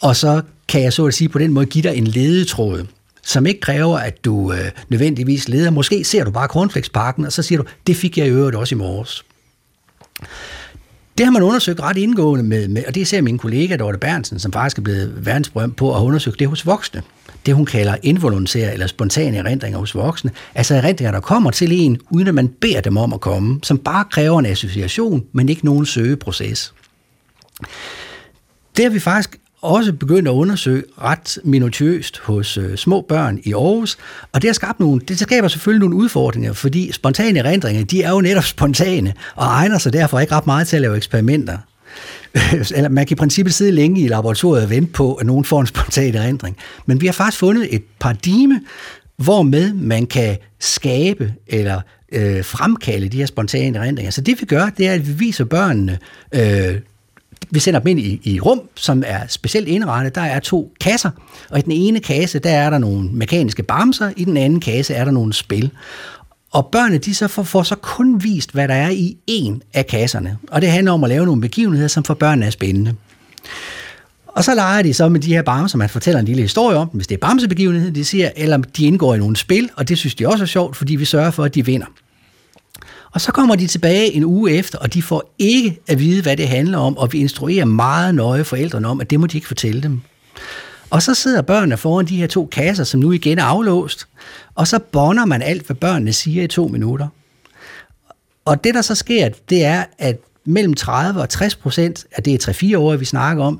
[0.01, 2.85] og så kan jeg så at sige på den måde give dig en ledetråd,
[3.25, 5.69] som ikke kræver, at du øh, nødvendigvis leder.
[5.69, 8.75] Måske ser du bare cornflakespakken, og så siger du, det fik jeg i øvrigt også
[8.75, 9.25] i morges.
[11.17, 14.39] Det har man undersøgt ret indgående med, med og det ser min kollega Dorte Bernsen,
[14.39, 17.01] som faktisk er blevet verdensberømt på at undersøge det hos voksne
[17.45, 20.31] det, hun kalder involuntære eller spontane erindringer hos voksne.
[20.55, 23.77] Altså erindringer, der kommer til en, uden at man beder dem om at komme, som
[23.77, 26.73] bare kræver en association, men ikke nogen søgeproces.
[28.77, 33.53] Det har vi faktisk også begyndt at undersøge ret minutiøst hos øh, små børn i
[33.53, 33.97] Aarhus,
[34.31, 38.09] og det har skabt nogle, det skaber selvfølgelig nogle udfordringer, fordi spontane erindringer, de er
[38.09, 41.57] jo netop spontane, og egner sig derfor ikke ret meget til at lave eksperimenter.
[42.75, 45.61] Eller man kan i princippet sidde længe i laboratoriet og vente på, at nogen får
[45.61, 46.57] en spontan erindring.
[46.85, 48.61] Men vi har faktisk fundet et paradigme,
[49.17, 54.11] hvormed man kan skabe eller øh, fremkalde de her spontane erindringer.
[54.11, 55.99] Så det vi gør, det er, at vi viser børnene
[56.35, 56.75] øh,
[57.53, 60.15] vi sender dem ind i, i rum, som er specielt indrettet.
[60.15, 61.09] Der er to kasser,
[61.49, 64.93] og i den ene kasse, der er der nogle mekaniske bamser, i den anden kasse
[64.93, 65.71] er der nogle spil.
[66.51, 69.87] Og børnene de så får, får så kun vist, hvad der er i en af
[69.87, 70.37] kasserne.
[70.51, 72.95] Og det handler om at lave nogle begivenheder, som for børnene er spændende.
[74.27, 76.87] Og så leger de så med de her bamser, man fortæller en lille historie om,
[76.93, 80.15] hvis det er bamsebegivenhed, de siger, eller de indgår i nogle spil, og det synes
[80.15, 81.87] de også er sjovt, fordi vi sørger for, at de vinder.
[83.13, 86.37] Og så kommer de tilbage en uge efter, og de får ikke at vide, hvad
[86.37, 89.47] det handler om, og vi instruerer meget nøje forældrene om, at det må de ikke
[89.47, 90.01] fortælle dem.
[90.89, 94.07] Og så sidder børnene foran de her to kasser, som nu igen er aflåst,
[94.55, 97.07] og så bonder man alt, hvad børnene siger i to minutter.
[98.45, 102.47] Og det, der så sker, det er, at mellem 30 og 60 procent, af det
[102.47, 103.59] er 3-4 år, vi snakker om,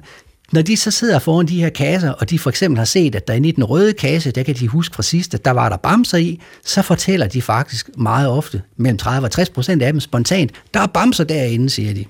[0.52, 3.28] når de så sidder foran de her kasser, og de for eksempel har set, at
[3.28, 5.78] der i den røde kasse, der kan de huske fra sidst, at der var der
[5.78, 10.00] bamser i, så fortæller de faktisk meget ofte, mellem 30 og 60 procent af dem
[10.00, 12.06] spontant, der er bamser derinde, siger de.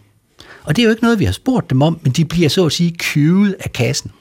[0.64, 2.66] Og det er jo ikke noget, vi har spurgt dem om, men de bliver så
[2.66, 4.12] at sige kyvet af kassen.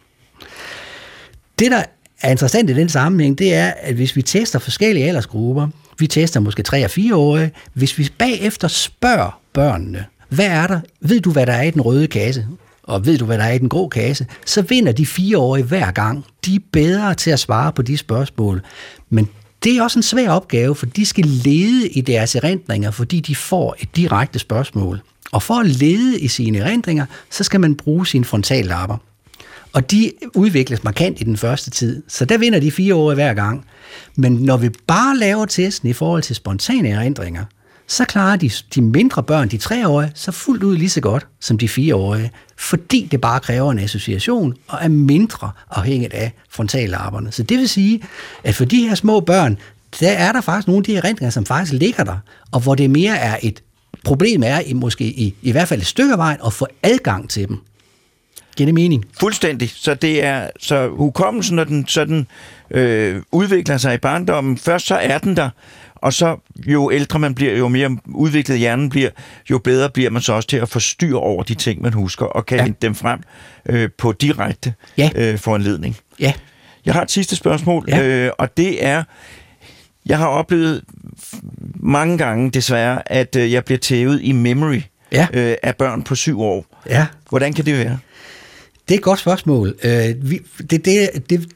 [1.58, 1.82] Det, der
[2.22, 6.40] er interessant i den sammenhæng, det er, at hvis vi tester forskellige aldersgrupper, vi tester
[6.40, 10.80] måske 3 og 4-årige, hvis vi bagefter spørger børnene, hvad er der?
[11.00, 12.46] Ved du, hvad der er i den røde kasse?
[12.92, 15.90] Og ved du, hvad der er i den grå kasse, så vinder de fireårige hver
[15.90, 16.24] gang.
[16.46, 18.62] De er bedre til at svare på de spørgsmål.
[19.10, 19.28] Men
[19.64, 23.36] det er også en svær opgave, for de skal lede i deres erindringer, fordi de
[23.36, 25.00] får et direkte spørgsmål.
[25.32, 28.96] Og for at lede i sine erindringer, så skal man bruge sine frontallapper.
[29.72, 33.34] Og de udvikles markant i den første tid, så der vinder de fire år hver
[33.34, 33.64] gang.
[34.16, 37.44] Men når vi bare laver testen i forhold til spontane erindringer,
[37.86, 41.58] så klarer de, de mindre børn, de treårige, så fuldt ud lige så godt som
[41.58, 47.32] de fireårige, fordi det bare kræver en association og er mindre afhængigt af frontallapperne.
[47.32, 48.02] Så det vil sige,
[48.44, 49.58] at for de her små børn,
[50.00, 52.16] der er der faktisk nogle af de erindringer, som faktisk ligger der,
[52.52, 53.62] og hvor det mere er et
[54.04, 57.30] problem er i, måske i, i hvert fald et stykke af vejen at få adgang
[57.30, 57.58] til dem.
[58.56, 59.04] Giver det mening?
[59.20, 59.70] Fuldstændig.
[59.74, 62.26] Så det er så hukommelsen, når den sådan
[62.70, 65.50] øh, udvikler sig i barndommen, først så er den der,
[66.02, 66.36] og så
[66.66, 69.10] jo ældre man bliver, jo mere udviklet hjernen bliver,
[69.50, 72.46] jo bedre bliver man så også til at forstyrre over de ting, man husker, og
[72.46, 72.64] kan ja.
[72.64, 73.20] hente dem frem
[73.66, 75.10] øh, på direkte ja.
[75.14, 75.96] øh, foranledning.
[76.20, 76.32] Ja.
[76.86, 78.02] Jeg har et sidste spørgsmål, ja.
[78.02, 79.04] øh, og det er,
[80.06, 80.82] jeg har oplevet
[81.74, 84.80] mange gange desværre, at øh, jeg bliver tævet i memory
[85.12, 85.26] ja.
[85.32, 86.66] øh, af børn på syv år.
[86.90, 87.06] Ja.
[87.28, 87.98] Hvordan kan det være?
[88.88, 89.74] Det er et godt spørgsmål.
[89.84, 90.40] Øh, vi,
[90.70, 91.48] det, det, det,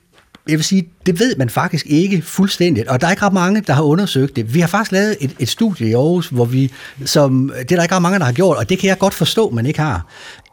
[0.49, 3.61] jeg vil sige, det ved man faktisk ikke fuldstændigt, og der er ikke ret mange,
[3.61, 4.55] der har undersøgt det.
[4.55, 6.73] Vi har faktisk lavet et, et studie i Aarhus, hvor vi,
[7.05, 9.15] som, det er der ikke ret mange, der har gjort, og det kan jeg godt
[9.15, 10.07] forstå, man ikke har.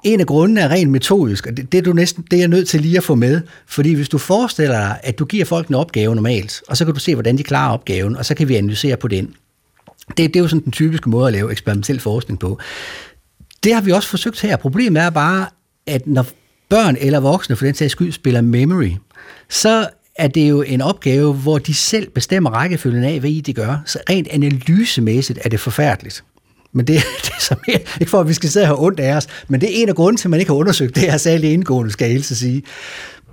[0.04, 2.48] En af grundene er rent metodisk, og det, det, er du næsten, det er jeg
[2.48, 5.68] nødt til lige at få med, fordi hvis du forestiller dig, at du giver folk
[5.68, 8.48] en opgave normalt, og så kan du se, hvordan de klarer opgaven, og så kan
[8.48, 9.34] vi analysere på den.
[10.08, 12.60] Det, det er jo sådan den typiske måde at lave eksperimentel forskning på.
[13.64, 14.58] Det har vi også forsøgt her.
[14.58, 15.46] Problemet er bare,
[15.88, 16.26] at når
[16.70, 18.92] børn eller voksne for den sags skyld spiller memory,
[19.50, 23.54] så er det jo en opgave, hvor de selv bestemmer rækkefølgen af, hvad I de
[23.54, 23.82] gør.
[23.86, 26.24] Så rent analysemæssigt er det forfærdeligt.
[26.74, 29.16] Men det, det er så mere, ikke for at vi skal sidde her ondt af
[29.16, 31.18] os, men det er en af grunden til, at man ikke har undersøgt det her
[31.18, 32.64] særlig indgående, skal jeg helst sige.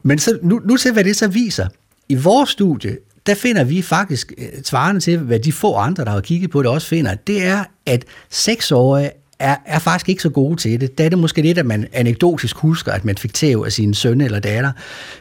[0.02, 1.66] Men så, nu, nu til, hvad det så viser.
[2.08, 6.10] I vores studie, der finder vi faktisk øh, svarende til, hvad de få andre, der
[6.10, 9.10] har kigget på det, også finder, det er, at seksårige
[9.40, 10.98] er, er faktisk ikke så gode til det.
[10.98, 13.94] Der er det måske lidt, at man anekdotisk husker, at man fik tæv af sine
[13.94, 14.72] sønne eller datter,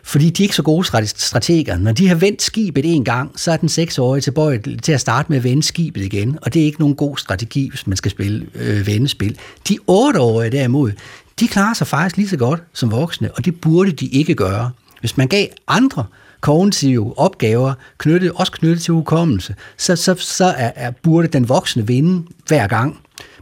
[0.03, 1.77] fordi de er ikke så gode strateger.
[1.77, 5.29] Når de har vendt skibet en gang, så er den seksårige tilbøjelig til at starte
[5.29, 8.11] med at vende skibet igen, og det er ikke nogen god strategi, hvis man skal
[8.11, 9.37] spille øh, vendespil.
[9.69, 10.91] De otteårige derimod,
[11.39, 14.71] de klarer sig faktisk lige så godt som voksne, og det burde de ikke gøre.
[14.99, 16.05] Hvis man gav andre
[16.41, 21.87] kognitive opgaver, knyttet, også knyttet til hukommelse, så, så, så er, er, burde den voksne
[21.87, 22.99] vinde hver gang.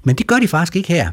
[0.08, 1.12] Men det gør de faktisk ikke her.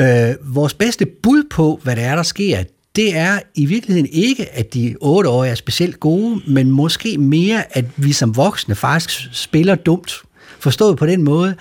[0.00, 2.62] Øh, vores bedste bud på, hvad det er, der sker,
[2.96, 7.84] det er i virkeligheden ikke, at de år er specielt gode, men måske mere, at
[7.96, 10.14] vi som voksne faktisk spiller dumt.
[10.58, 11.54] Forstået på den måde,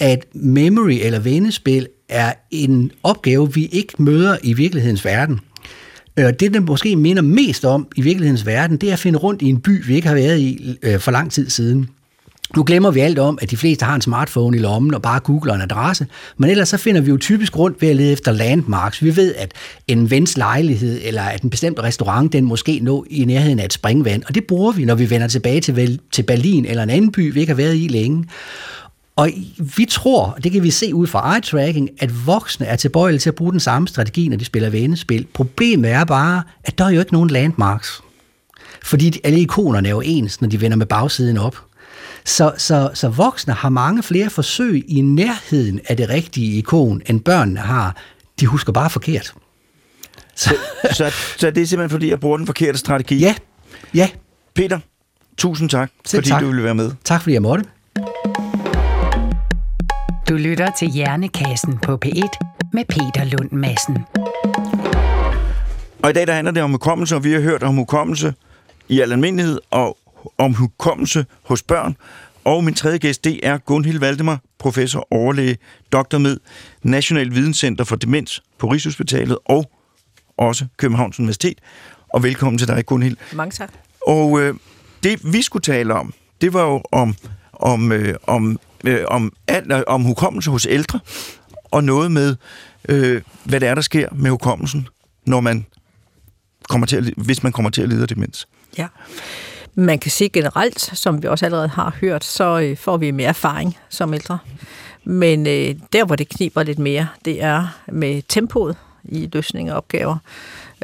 [0.00, 5.40] at memory eller vendespil er en opgave, vi ikke møder i virkelighedens verden.
[6.16, 9.42] Øh, det, den måske minder mest om i virkelighedens verden, det er at finde rundt
[9.42, 11.88] i en by, vi ikke har været i øh, for lang tid siden.
[12.54, 15.20] Nu glemmer vi alt om, at de fleste har en smartphone i lommen og bare
[15.20, 18.32] googler en adresse, men ellers så finder vi jo typisk rundt ved at lede efter
[18.32, 19.02] landmarks.
[19.02, 19.52] Vi ved, at
[19.88, 23.72] en vens lejlighed eller at en bestemt restaurant, den måske nå i nærheden af et
[23.72, 27.12] springvand, og det bruger vi, når vi vender tilbage til, til Berlin eller en anden
[27.12, 28.24] by, vi ikke har været i længe.
[29.16, 29.30] Og
[29.76, 33.30] vi tror, og det kan vi se ud fra eye-tracking, at voksne er tilbøjelige til
[33.30, 35.26] at bruge den samme strategi, når de spiller vennespil.
[35.34, 38.00] Problemet er bare, at der er jo ikke nogen landmarks.
[38.82, 41.65] Fordi alle ikonerne er jo ens, når de vender med bagsiden op.
[42.26, 47.20] Så, så, så voksne har mange flere forsøg i nærheden af det rigtige ikon, end
[47.20, 47.96] børnene har.
[48.40, 49.34] De husker bare forkert.
[50.34, 50.56] Så,
[50.92, 53.18] så, så det er simpelthen fordi, jeg bruger den forkerte strategi?
[53.18, 53.34] Ja,
[53.94, 54.08] ja.
[54.54, 54.78] Peter,
[55.38, 56.40] tusind tak, Selv fordi tak.
[56.40, 56.92] du ville være med.
[57.04, 57.64] Tak fordi jeg måtte.
[60.28, 62.28] Du lytter til Hjernekassen på P1
[62.72, 63.98] med Peter Lund Madsen.
[66.02, 68.34] Og i dag der handler det om hukommelse, og vi har hørt om hukommelse
[68.88, 69.98] i al almindelighed, og
[70.38, 71.96] om hukommelse hos børn.
[72.44, 75.58] Og min tredje gæst, det er Gunhild Valdemar, professor, overlæge,
[75.92, 76.36] doktor med
[76.82, 79.70] National Videnscenter for Demens på Rigshospitalet og
[80.36, 81.58] også Københavns Universitet.
[82.08, 83.16] Og velkommen til dig, Gunhild.
[83.32, 83.72] Mange tak.
[84.06, 84.54] Og øh,
[85.02, 87.14] det, vi skulle tale om, det var jo om,
[87.52, 91.00] om, øh, om, øh, om, alt, øh, om hukommelse hos ældre,
[91.64, 92.36] og noget med,
[92.88, 94.88] øh, hvad det er, der sker med hukommelsen,
[95.26, 95.66] når man
[96.68, 98.48] kommer til at, hvis man kommer til at lide af demens.
[98.78, 98.86] Ja.
[99.78, 103.28] Man kan sige generelt, som vi også allerede har hørt, så øh, får vi mere
[103.28, 104.38] erfaring som ældre.
[105.04, 109.76] Men øh, der, hvor det kniber lidt mere, det er med tempoet i løsning af
[109.76, 110.16] opgaver.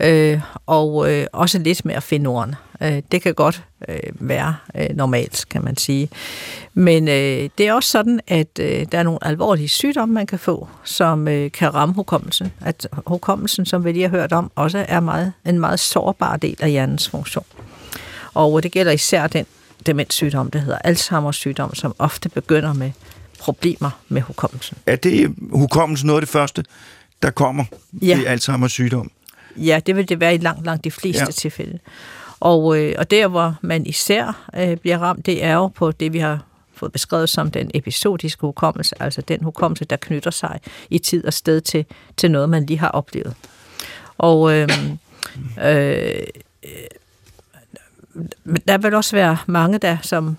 [0.01, 2.57] Øh, og øh, også lidt med at finde ordene.
[2.82, 6.09] Øh, det kan godt øh, være øh, normalt, kan man sige.
[6.74, 10.38] Men øh, det er også sådan, at øh, der er nogle alvorlige sygdomme, man kan
[10.38, 12.53] få, som øh, kan ramme hukommelsen.
[12.61, 16.57] At hukommelsen, som vi lige har hørt om, også er meget, en meget sårbar del
[16.61, 17.45] af hjernens funktion.
[18.35, 19.47] Og det gælder især den
[19.87, 22.91] demenssygdom, der hedder Alzheimer's sygdom, som ofte begynder med
[23.39, 24.76] problemer med hukommelsen.
[24.87, 26.64] Er det hukommelsen noget af det første,
[27.22, 27.64] der kommer
[28.03, 28.20] Ja.
[28.20, 29.11] i Alzheimer's sygdom?
[29.57, 31.30] Ja, det vil det være i langt, langt de fleste Ja.
[31.30, 31.78] tilfælde.
[32.41, 36.12] Og, øh, og der, hvor man især øh, bliver ramt, det er jo på det,
[36.12, 40.61] vi har fået beskrevet som den episodiske hukommelse, altså den hukommelse, der knytter sig
[40.91, 41.85] i tid og sted til,
[42.16, 43.35] til noget, man lige har oplevet.
[44.18, 44.68] Og øh,
[45.64, 46.14] øh,
[46.64, 46.70] øh,
[48.68, 50.36] der vil også være mange, der som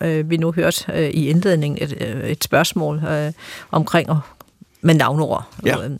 [0.00, 3.32] øh, vi nu hørte øh, i indledningen et, øh, et spørgsmål øh,
[3.70, 4.16] omkring at
[4.82, 5.44] med navneord.
[5.66, 5.76] Ja.
[5.84, 5.90] Øh,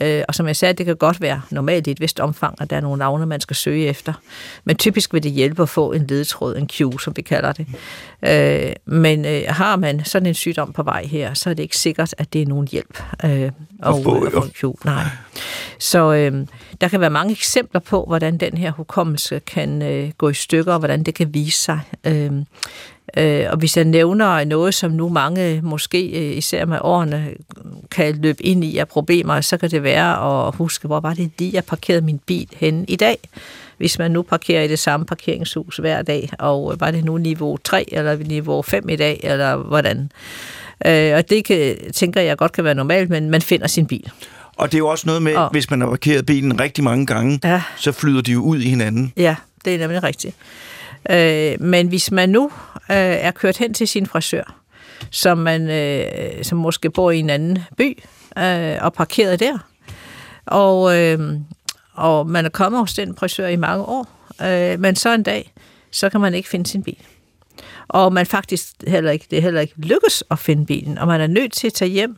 [0.00, 2.70] øh, og som jeg sagde, det kan godt være normalt i et vist omfang, at
[2.70, 4.12] der er nogle navne, man skal søge efter.
[4.64, 7.66] Men typisk vil det hjælpe at få en ledetråd, en cue, som vi kalder det.
[8.22, 11.78] Øh, men øh, har man sådan en sygdom på vej her, så er det ikke
[11.78, 13.50] sikkert, at det er nogen hjælp øh,
[13.84, 14.74] få, at få en cue.
[14.84, 15.04] Nej.
[15.78, 16.46] Så øh,
[16.80, 20.72] der kan være mange eksempler på, hvordan den her hukommelse kan øh, gå i stykker,
[20.72, 21.80] og hvordan det kan vise sig.
[22.04, 22.32] Øh,
[23.16, 27.28] Øh, og hvis jeg nævner noget, som nu mange, måske øh, især med årene,
[27.90, 31.30] kan løbe ind i af problemer, så kan det være at huske, hvor var det
[31.38, 33.18] lige, jeg parkerede min bil henne i dag.
[33.76, 37.16] Hvis man nu parkerer i det samme parkeringshus hver dag, og øh, var det nu
[37.16, 40.10] niveau 3 eller niveau 5 i dag, eller hvordan.
[40.86, 44.10] Øh, og det kan, tænker jeg godt kan være normalt, men man finder sin bil.
[44.56, 47.06] Og det er jo også noget med, Og- hvis man har parkeret bilen rigtig mange
[47.06, 47.62] gange, Ja.
[47.76, 49.12] så flyder de jo ud i hinanden.
[49.16, 50.34] Ja, det er nemlig rigtigt.
[51.10, 52.44] Øh, men hvis man nu
[52.90, 54.56] øh, er kørt hen til sin frisør,
[55.10, 57.98] som man øh, som måske bor i en anden by,
[58.38, 59.58] øh, og parkeret der,
[60.46, 61.32] og, øh,
[61.94, 64.08] og man er kommet hos den frisør i mange år,
[64.42, 65.52] øh, men så en dag,
[65.90, 66.96] så kan man ikke finde sin bil.
[67.88, 71.20] Og man faktisk heller ikke, det er heller ikke lykkes at finde bilen, og man
[71.20, 72.16] er nødt til at tage hjem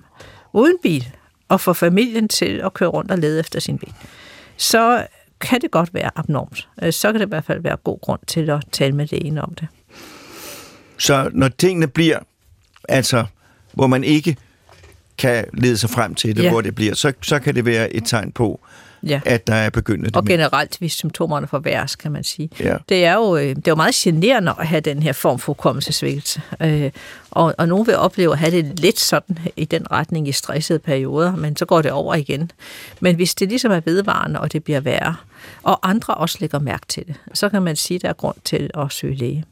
[0.53, 1.09] uden bil,
[1.49, 3.93] og få familien til at køre rundt og lede efter sin bil.
[4.57, 5.07] Så
[5.41, 6.69] kan det godt være abnormt.
[6.83, 9.39] Øh, Så kan det i hvert fald være god grund til at tale med lægen
[9.39, 9.69] om det.
[10.99, 12.19] Så når tingene bliver,
[12.89, 13.25] altså,
[13.73, 14.37] hvor man ikke
[15.19, 16.51] kan lede sig frem til det, Ja.
[16.51, 18.61] hvor det bliver, så, så kan det være et tegn på,
[19.03, 19.21] Ja.
[19.25, 22.51] at der er begyndende Og generelt, hvis symptomerne forværres, kan man sige.
[22.61, 22.77] Ja.
[22.89, 25.53] Det er jo øh, det er jo meget generende at have den her form for
[25.53, 26.43] hukommelsesvækkelse.
[26.63, 26.91] Øh,
[27.31, 30.79] og, og nogen vil opleve at have det lidt sådan i den retning i stressede
[30.79, 32.51] perioder, men så går det over igen.
[33.01, 35.17] Men hvis det ligesom er vedvarende, og det bliver værre,
[35.63, 38.37] og andre også lægger mærke til det, så kan man sige, at der er grund
[38.45, 39.45] til at søge læge.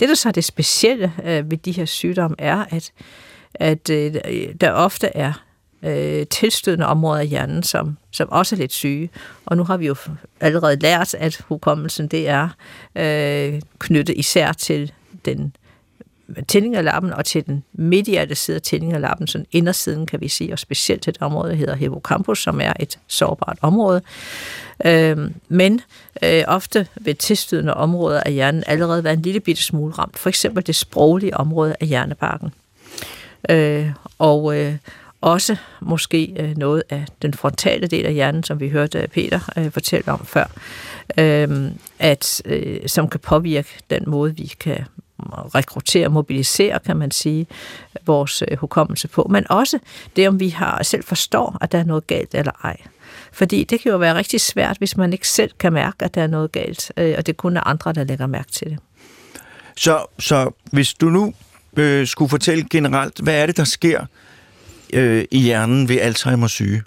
[0.00, 2.92] Det, der så er det specielle øh, ved de her sygdomme, er, at,
[3.54, 4.14] at øh,
[4.60, 5.32] der ofte er
[5.82, 9.10] øh, tilstødende områder af hjernen, som, som også er lidt syge.
[9.46, 9.94] Og nu har vi jo
[10.40, 12.48] allerede lært, at hukommelsen det er
[12.96, 14.92] øh, knyttet især til
[15.24, 15.56] den
[16.48, 21.02] tændingerlappen, og til den mediale side af tændingerlappen, sådan indersiden kan vi sige, og specielt
[21.02, 24.02] til et område, der hedder hippocampus, som er et sårbart område.
[24.84, 25.80] Øhm, men
[26.24, 30.18] øh, ofte vil tilstødende områder af hjernen allerede være en lille bitte smule ramt.
[30.18, 32.54] For eksempel det sproglige område af hjernebarken.
[33.50, 34.76] Øh, og øh,
[35.22, 39.40] også måske øh, noget af den frontale del af hjernen, som vi hørte øh, Peter
[39.56, 40.44] øh, fortælle om før,
[41.18, 42.42] øhm, at,
[42.86, 44.84] som kan påvirke den måde, vi kan
[45.54, 47.46] rekruttere, mobilisere, kan man sige,
[48.06, 49.26] vores hukommelse på.
[49.30, 49.78] Men også
[50.16, 52.76] det, om vi har selv forstår, at der er noget galt eller ej.
[53.32, 56.22] Fordi det kan jo være rigtig svært, hvis man ikke selv kan mærke, at der
[56.22, 58.78] er noget galt, og det kun er andre, der lægger mærke til det.
[59.76, 61.34] Så, så hvis du nu
[61.76, 64.06] øh, skulle fortælle generelt, hvad er det, der sker
[64.92, 66.82] øh, i hjernen ved Alzheimer's syge?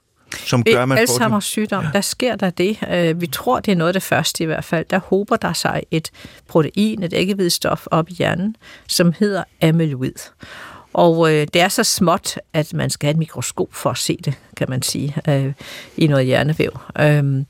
[0.45, 2.77] Som gør, man Alzheimer's sygdom, der sker der det.
[2.91, 4.85] Øh, vi tror, det er noget af det første i hvert fald.
[4.89, 6.11] Der hober der sig et
[6.47, 8.55] protein, et æggehvidstof op i hjernen,
[8.87, 10.29] som hedder amyloid.
[10.93, 14.17] Og øh, det er så småt, at man skal have et mikroskop for at se
[14.25, 15.53] det, kan man sige, øh,
[15.97, 16.79] i noget hjernevæv.
[16.99, 17.43] Øh,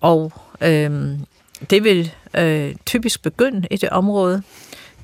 [0.00, 1.18] og øh,
[1.70, 4.42] det vil øh, typisk begynde i det område,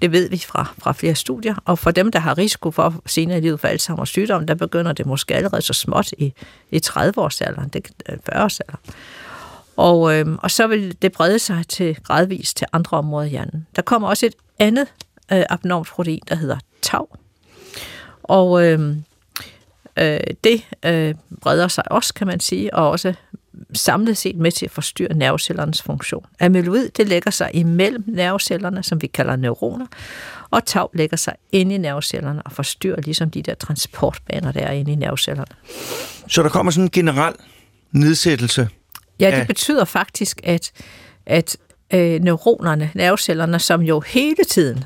[0.02, 3.38] det ved vi fra, fra flere studier, og for dem, der har risiko for senere
[3.38, 6.34] i livet for Alzheimer's sygdom, der begynder det måske allerede så småt i,
[6.70, 7.70] i 30-årsalderen,
[8.10, 8.78] 40-årsalderen.
[8.86, 8.94] Øh,
[9.76, 13.66] og, øh, og så vil det brede sig til gradvist til andre områder i hjernen.
[13.76, 14.86] Der kommer også et andet
[15.32, 17.06] øh, abnormt protein, der hedder tau.
[18.22, 18.96] Og øh,
[19.96, 23.14] øh, det øh, breder sig også, kan man sige, og også
[23.72, 26.26] samlet set med til at forstyrre nervecellernes funktion.
[26.40, 29.86] Amyloid det lægger sig imellem nervecellerne, som vi kalder neuroner,
[30.50, 34.72] og tau lægger sig inde i nervecellerne og forstyrrer ligesom de der transportbaner, der er
[34.72, 35.54] inde i nervecellerne.
[36.28, 37.34] Så der kommer sådan en generel
[37.92, 38.68] nedsættelse?
[39.20, 39.46] Ja, det af...
[39.46, 40.72] betyder faktisk, at,
[41.26, 41.56] at
[41.94, 44.84] øh, neuronerne, nervecellerne, som jo hele tiden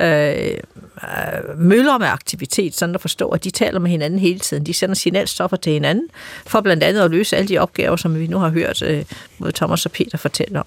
[0.00, 0.56] Øh,
[1.02, 4.66] øh, møller med aktivitet, sådan at forstå, at de taler med hinanden hele tiden.
[4.66, 6.08] De sender signalstoffer til hinanden,
[6.46, 9.04] for blandt andet at løse alle de opgaver, som vi nu har hørt øh,
[9.38, 10.66] både Thomas og Peter fortælle om.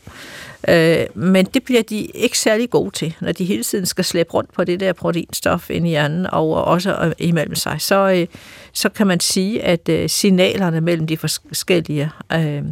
[0.68, 4.34] Øh, men det bliver de ikke særlig gode til, når de hele tiden skal slæbe
[4.34, 7.82] rundt på det der proteinstof ind i hjernen, og også øh, imellem sig.
[7.82, 8.28] Så, øh,
[8.74, 12.64] så kan man sige, at øh, signalerne mellem de forskellige øh,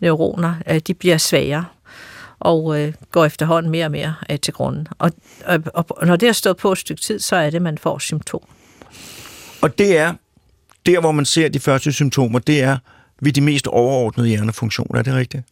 [0.00, 1.64] neuroner, øh, de bliver svagere
[2.42, 4.88] og øh, går efterhånden mere og mere øh, til grunden.
[4.98, 5.12] Og,
[5.44, 7.98] og, og når det har stået på et stykke tid, så er det, man får
[7.98, 8.46] symptomer.
[9.62, 10.14] Og det er,
[10.86, 12.76] der hvor man ser de første symptomer, det er
[13.20, 15.42] ved de mest overordnede hjernefunktioner, er det rigtigt?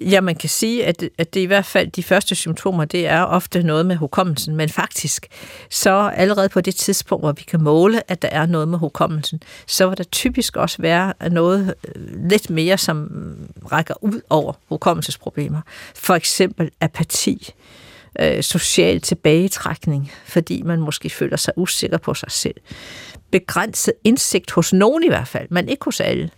[0.00, 3.22] Ja, man kan sige, at, at det i hvert fald de første symptomer, det er
[3.22, 5.26] ofte noget med hukommelsen, men faktisk,
[5.70, 9.42] så allerede på det tidspunkt, hvor vi kan måle, at der er noget med hukommelsen,
[9.66, 13.10] så vil der typisk også være noget øh, lidt mere, som
[13.72, 15.60] rækker ud over hukommelsesproblemer.
[15.94, 17.54] For eksempel apati,
[18.20, 22.54] øh, social tilbagetrækning, fordi man måske føler sig usikker på sig selv.
[23.30, 26.30] Begrænset indsigt hos nogen i hvert fald, men ikke hos alle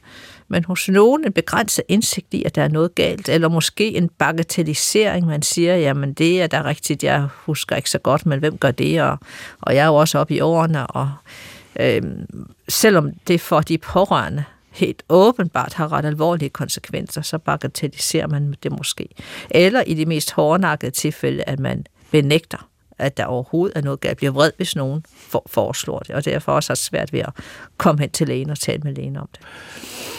[0.49, 4.09] men hos nogen en begrænset indsigt i, at der er noget galt, eller måske en
[4.09, 8.59] bagatellisering, man siger, jamen det er da rigtigt, jeg husker ikke så godt, men hvem
[8.59, 9.19] gør det, og,
[9.61, 11.11] og jeg er jo også oppe i årene, og
[11.81, 12.03] øh,
[12.69, 18.73] selvom det for de pårørende helt åbenbart har ret alvorlige konsekvenser, så bagatelliserer man det
[18.73, 19.09] måske.
[19.51, 22.69] Eller i de mest hårdnakkede tilfælde, at man benægter
[22.99, 24.17] at der overhovedet er noget galt.
[24.17, 27.31] bliver vred, hvis nogen for, foreslår det, og derfor også har svært ved at
[27.77, 29.41] komme hen til lægen og tale med lægen om det.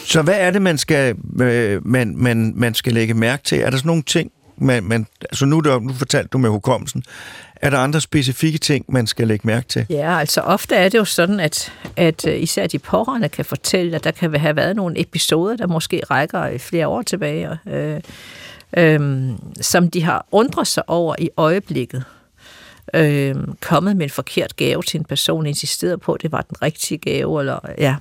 [0.04, 3.60] Så hvad er det, man skal, øh, man, man, man skal lægge mærke til?
[3.60, 7.04] Er der sådan nogle ting, man, man, altså nu, der, nu fortalte du med hukommelsen,
[7.56, 9.86] er der andre specifikke ting, man skal lægge mærke til?
[9.90, 13.96] Ja, altså ofte er det jo sådan, at, at øh, især de pårørende kan fortælle,
[13.96, 18.00] at der kan have været nogle episoder, der måske rækker flere år tilbage, øh,
[18.76, 22.04] øh, som de har undret sig over i øjeblikket
[22.94, 26.62] øh, kommet med en forkert gave til en person, insisteret på, at det var den
[26.62, 27.96] rigtige gave, eller ja,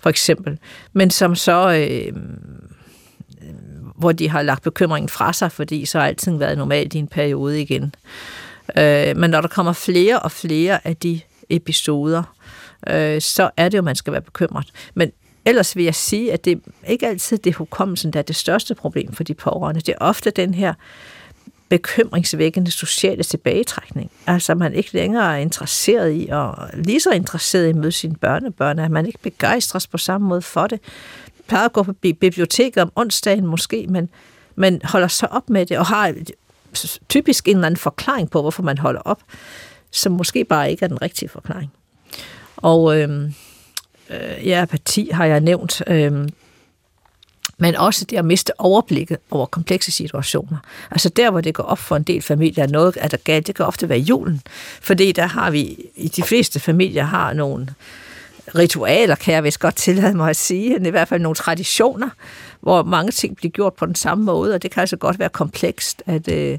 [0.00, 0.58] for eksempel.
[0.92, 2.68] Men som så, øhm,
[3.42, 3.54] øh,
[3.96, 7.08] hvor de har lagt bekymringen fra sig, fordi så har alting været normalt i en
[7.08, 7.94] periode igen.
[8.78, 12.22] Øh, men når der kommer flere og flere af de episoder,
[12.88, 14.72] øh, så er det jo, man skal være bekymret.
[14.94, 15.12] Men
[15.44, 19.12] ellers vil jeg sige, at det ikke altid det hukommelsen, der er det største problem
[19.12, 19.80] for de pårørende.
[19.80, 20.74] Det er ofte den her
[21.68, 24.10] bekymringsvækkende sociale tilbagetrækning.
[24.26, 28.14] Altså, man ikke længere er interesseret i, og lige så interesseret i at møde sine
[28.14, 30.80] børnebørn, at man ikke begejstres på samme måde for det.
[31.36, 34.08] Man plejer at gå på biblioteket om onsdagen måske, men
[34.56, 36.14] man holder sig op med det, og har
[37.08, 39.22] typisk en eller anden forklaring på, hvorfor man holder op,
[39.90, 41.72] som måske bare ikke er den rigtige forklaring.
[42.56, 43.34] Og øhm,
[44.10, 45.82] øh, ja, parti har jeg nævnt.
[45.86, 46.28] Øh,
[47.58, 50.58] men også det at miste overblikket over komplekse situationer.
[50.90, 53.46] Altså der, hvor det går op for en del familier, at noget er der galt,
[53.46, 54.42] det kan ofte være julen.
[54.80, 57.68] Fordi der har vi, i de fleste familier har nogle
[58.54, 62.08] ritualer, kan jeg vist godt tillade mig at sige, i hvert fald nogle traditioner,
[62.60, 65.28] hvor mange ting bliver gjort på den samme måde, og det kan altså godt være
[65.28, 66.58] komplekst, at, øh,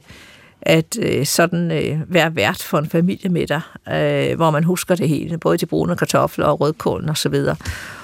[0.61, 3.61] at øh, sådan øh, være vært for en familiemiddag,
[3.93, 7.33] øh, hvor man husker det hele, både de brune kartofler og rødkålen osv.
[7.33, 7.57] Og,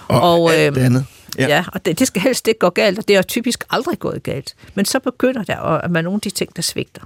[0.08, 1.06] Og, og alt øh, andet.
[1.38, 4.00] Ja, ja og det, det skal helst ikke gå galt, og det er typisk aldrig
[4.00, 4.56] gået galt.
[4.76, 7.02] Men så begynder der at være nogle af de ting, der svigter.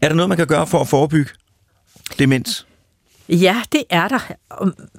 [0.00, 1.30] Er der noget, man kan gøre for at forebygge
[2.18, 2.66] demens?
[3.28, 4.32] Ja, det er der.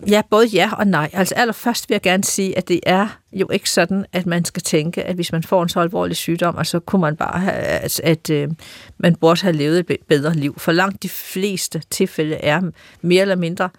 [0.07, 1.09] Ja, både ja og nej.
[1.13, 4.61] Altså allerførst vil jeg gerne sige, at det er jo ikke sådan, at man skal
[4.63, 7.55] tænke, at hvis man får en så alvorlig sygdom, og så kunne man bare have,
[7.55, 8.49] at, at øh,
[8.97, 10.59] man burde have levet et bedre liv.
[10.59, 12.61] For langt de fleste tilfælde er
[13.01, 13.69] mere eller mindre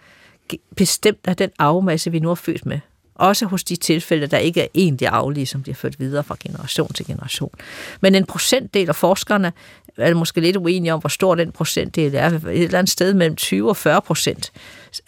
[0.76, 2.80] bestemt af den arvemasse, vi nu er født med.
[3.20, 6.92] Også hos de tilfælde, der ikke er egentlig aflige, som bliver ført videre fra generation
[6.92, 7.50] til generation.
[8.00, 9.52] Men en procentdel af forskerne
[9.96, 12.26] er måske lidt uenige om, hvor stor den procentdel er.
[12.26, 14.52] Et eller andet sted mellem 20 og 40 procent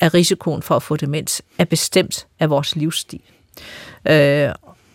[0.00, 3.20] af risikoen for at få demens er bestemt af vores livsstil.
[4.08, 4.48] Øh,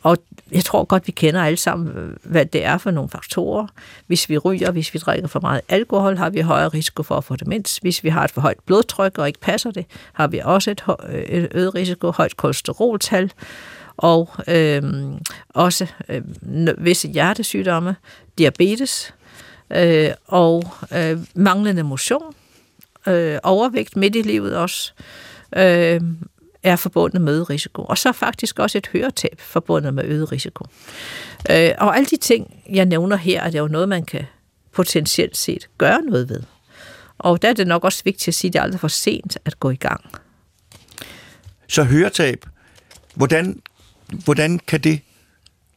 [0.08, 0.18] og
[0.52, 3.68] jeg tror godt, vi kender alle sammen, hvad det er for nogle faktorer.
[4.08, 7.24] Hvis vi ryger, hvis vi drikker for meget alkohol, har vi højere risiko for at
[7.24, 7.78] få demens.
[7.78, 10.84] Hvis vi har et for højt blodtryk og ikke passer det, har vi også et,
[11.10, 13.32] øh, et øget risiko, højt kolesteroltal
[13.98, 14.84] og øh,
[15.50, 16.22] også øh,
[16.78, 17.96] visse hjertesygdomme,
[18.38, 19.14] diabetes
[19.70, 22.36] øh, og øh, manglende motion,
[23.08, 24.94] øh, overvægt midt i livet også,
[25.58, 26.02] øh,
[26.68, 27.84] er forbundet med risiko.
[27.84, 30.66] Og så faktisk også et høretab forbundet med øget risiko.
[31.52, 34.26] Øh, og alle de ting, jeg nævner her, er det jo noget, man kan
[34.74, 36.44] potentielt set gøre noget ved.
[37.18, 39.38] Og der er det nok også vigtigt at sige, at det er aldrig for sent
[39.46, 40.02] at gå i gang.
[41.68, 42.46] Så høretab,
[43.16, 43.62] hvordan,
[44.24, 45.02] hvordan kan det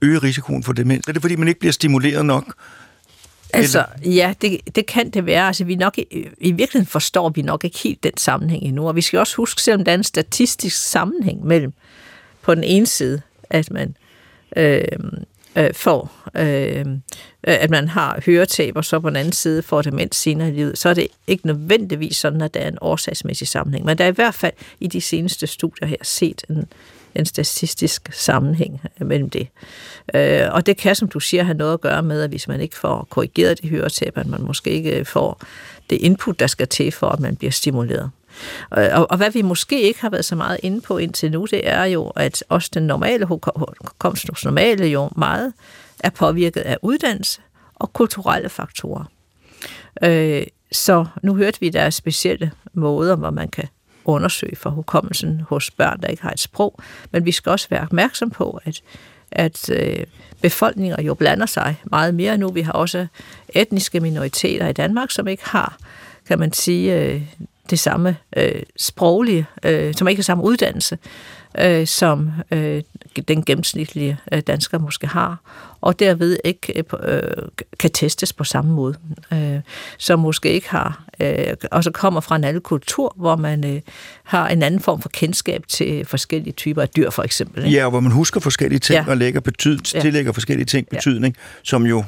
[0.02, 1.08] øge risikoen for demens?
[1.08, 2.54] Er det fordi, man ikke bliver stimuleret nok?
[3.52, 5.46] Altså, ja, det, det kan det være.
[5.46, 8.88] Altså, vi nok, i, i virkeligheden forstår vi nok ikke helt den sammenhæng endnu.
[8.88, 11.72] Og vi skal også huske, selvom der er en statistisk sammenhæng mellem
[12.42, 13.96] på den ene side, at man
[14.56, 14.84] øh,
[15.56, 16.86] øh, får, øh,
[17.42, 20.78] at man har høretab, og så på den anden side får demens senere i livet,
[20.78, 23.84] så er det ikke nødvendigvis sådan, at der er en årsagsmæssig sammenhæng.
[23.84, 26.64] Men der er i hvert fald i de seneste studier her set en,
[27.14, 29.48] en statistisk sammenhæng mellem det.
[30.14, 32.60] Øh, og det kan, som du siger, have noget at gøre med, at hvis man
[32.60, 35.40] ikke får korrigeret det høretab, at man måske ikke får
[35.90, 38.10] det input, der skal til for, at man bliver stimuleret.
[38.78, 41.46] Øh, og, og hvad vi måske ikke har været så meget inde på indtil nu,
[41.50, 45.52] det er jo, at også den normale hukommelse hos normale jo meget
[46.00, 47.40] er påvirket af uddannelse
[47.74, 49.04] og kulturelle faktorer.
[50.04, 50.42] Øh,
[50.72, 53.68] så nu hørte vi, at der er specielle måder, hvor man kan
[54.04, 56.80] undersøge for hukommelsen hos børn, der ikke har et sprog.
[57.10, 58.82] Men vi skal også være opmærksom på, at,
[59.32, 60.04] at øh,
[60.42, 62.48] befolkninger jo blander sig meget mere nu.
[62.48, 63.06] Vi har også
[63.48, 65.76] etniske minoriteter i Danmark, som ikke har,
[66.28, 67.22] kan man sige, øh,
[67.70, 70.98] det samme øh, sproglige, øh, som ikke har samme uddannelse,
[71.58, 72.82] øh, som øh,
[73.28, 75.38] den gennemsnitlige øh, dansker måske har,
[75.80, 77.22] og derved ikke øh,
[77.78, 78.94] kan testes på samme måde.
[79.32, 79.60] Øh,
[79.98, 83.80] som måske ikke har, øh, og så kommer fra en anden kultur, hvor man øh,
[84.24, 87.64] har en anden form for kendskab til forskellige typer af dyr, for eksempel.
[87.64, 87.76] Ikke?
[87.78, 89.10] Ja, og hvor man husker forskellige ting ja.
[89.10, 90.00] og lægger betyd, ja.
[90.00, 91.60] tillægger forskellige ting betydning, ja.
[91.62, 92.04] som jo,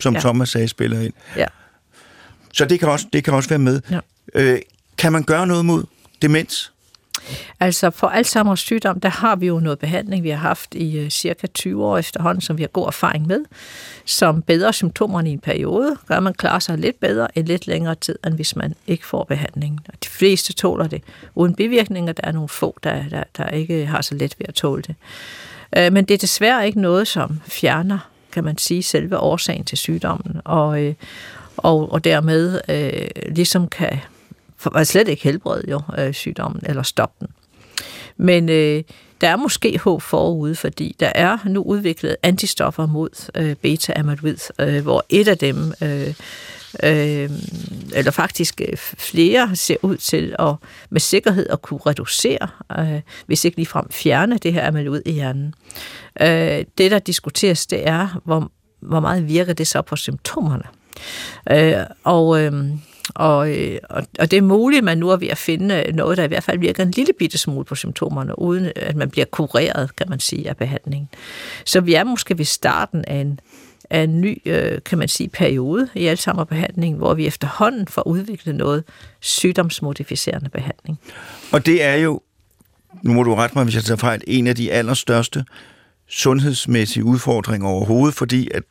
[0.00, 0.20] som ja.
[0.20, 1.12] Thomas sagde, spiller ind.
[1.36, 1.46] Ja.
[2.52, 3.80] Så det kan også, det kan også være med.
[3.90, 4.00] Ja.
[4.34, 4.58] Øh,
[4.98, 5.84] kan man gøre noget mod
[6.22, 6.72] demens?
[7.60, 11.10] Altså for Alzheimer's sygdom, der har vi jo noget behandling, vi har haft i øh,
[11.10, 13.44] cirka 20 år efterhånden, som vi har god erfaring med,
[14.04, 17.94] som bedre symptomerne i en periode, gør man klarer sig lidt bedre i lidt længere
[17.94, 19.80] tid, end hvis man ikke får behandlingen.
[19.88, 21.02] Og de fleste tåler det
[21.34, 24.54] uden bivirkninger, der er nogle få, der, der, der ikke har så let ved at
[24.54, 24.94] tåle det.
[25.76, 27.98] Øh, men det er desværre ikke noget, som fjerner,
[28.32, 30.94] kan man sige, selve årsagen til sygdommen, og, øh,
[31.56, 33.98] og, og dermed øh, ligesom kan
[34.72, 37.28] for slet ikke helbrede jo øh, sygdommen eller stoppe den.
[38.16, 38.82] Men øh,
[39.20, 44.82] der er måske håb forude, fordi der er nu udviklet antistoffer mod øh, beta-amyloid, øh,
[44.82, 46.14] hvor et af dem, øh,
[46.82, 47.30] øh,
[47.94, 50.54] eller faktisk øh, flere, ser ud til at
[50.90, 52.48] med sikkerhed at kunne reducere,
[52.78, 55.54] øh, hvis ikke ligefrem fjerne det her amyloid i hjernen.
[56.20, 58.50] Øh, det, der diskuteres, det er, hvor,
[58.80, 60.64] hvor meget virker det så på symptomerne.
[61.50, 62.42] Øh, og...
[62.42, 62.64] Øh,
[63.14, 66.18] og, øh, og, og det er muligt, at man nu er ved at finde noget,
[66.18, 69.24] der i hvert fald virker en lille bitte smule på symptomerne, uden at man bliver
[69.24, 71.08] kureret, kan man sige, af behandlingen.
[71.64, 73.40] Så vi er måske ved starten af en,
[73.90, 78.54] af en ny, øh, kan man sige, periode i Alzheimer-behandlingen, hvor vi efterhånden får udviklet
[78.54, 78.84] noget
[79.20, 80.98] sygdomsmodificerende behandling.
[81.52, 82.20] Og det er jo,
[83.02, 85.44] nu må du rette mig, hvis jeg tager fejl, en af de allerstørste
[86.08, 88.62] sundhedsmæssige udfordringer overhovedet, fordi at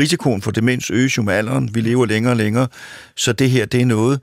[0.00, 1.74] risikoen for demens øges jo med alderen.
[1.74, 2.68] Vi lever længere og længere,
[3.16, 4.20] så det her, det er noget,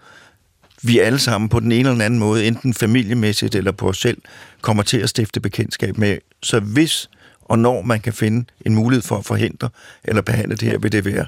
[0.82, 3.98] vi alle sammen på den ene eller den anden måde, enten familiemæssigt eller på os
[3.98, 4.18] selv,
[4.62, 6.18] kommer til at stifte bekendtskab med.
[6.44, 7.10] Så hvis
[7.48, 9.70] og når man kan finde en mulighed for at forhindre
[10.04, 11.26] eller behandle det her, vil det være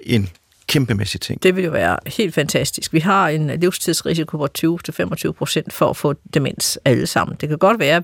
[0.00, 0.28] en
[0.66, 1.42] kæmpemæssig ting.
[1.42, 2.92] Det vil jo være helt fantastisk.
[2.92, 7.36] Vi har en livstidsrisiko på 20-25 procent for at få demens alle sammen.
[7.40, 8.02] Det kan godt være,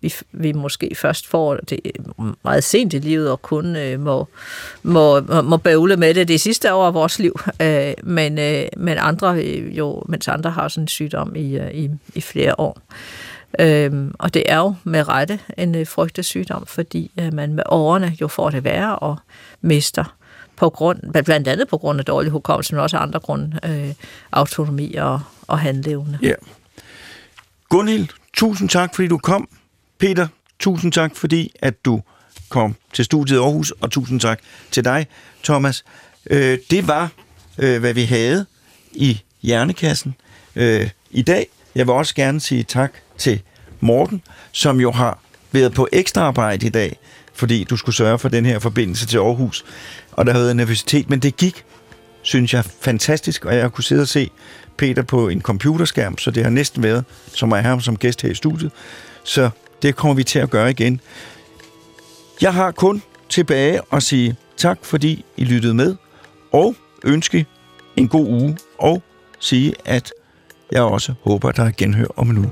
[0.00, 4.28] vi, vi måske først får det øh, meget sent i livet og kun øh, må,
[4.82, 7.40] må, må bøvle med det det sidste år af vores liv.
[7.60, 11.74] Øh, men, øh, men andre øh, jo, mens andre har sådan en sygdom i, øh,
[11.74, 12.78] i, i flere år.
[13.58, 15.86] Øhm, og det er jo med rette en øh,
[16.22, 19.16] sygdom, fordi øh, man med årene jo får det værre og
[19.60, 20.16] mister
[20.56, 23.94] på grund, blandt andet på grund af dårlig hukommelse, men også af andre grunde, øh,
[24.32, 26.18] autonomi og, og handleevne.
[26.22, 26.34] Ja.
[27.68, 29.48] Gunhild, tusind tak, fordi du kom.
[30.00, 30.28] Peter,
[30.58, 32.02] tusind tak, fordi at du
[32.48, 34.40] kom til studiet i Aarhus, og tusind tak
[34.70, 35.06] til dig,
[35.44, 35.84] Thomas.
[36.30, 37.10] Øh, det var,
[37.58, 38.46] øh, hvad vi havde
[38.92, 40.14] i Hjernekassen
[40.56, 41.46] øh, i dag.
[41.74, 43.42] Jeg vil også gerne sige tak til
[43.80, 44.22] Morten,
[44.52, 45.18] som jo har
[45.52, 46.96] været på ekstra arbejde i dag,
[47.34, 49.64] fordi du skulle sørge for den her forbindelse til Aarhus,
[50.12, 51.64] og der havde været nervøsitet, men det gik,
[52.22, 54.30] synes jeg, fantastisk, og jeg kunne sidde og se
[54.76, 58.22] Peter på en computerskærm, så det har næsten været som at have ham som gæst
[58.22, 58.72] her i studiet.
[59.24, 59.50] Så
[59.82, 61.00] det kommer vi til at gøre igen.
[62.40, 65.96] Jeg har kun tilbage at sige tak, fordi I lyttede med,
[66.52, 66.74] og
[67.04, 67.46] ønske
[67.96, 69.02] en god uge, og
[69.38, 70.12] sige, at
[70.72, 72.50] jeg også håber, der er genhør om en uge.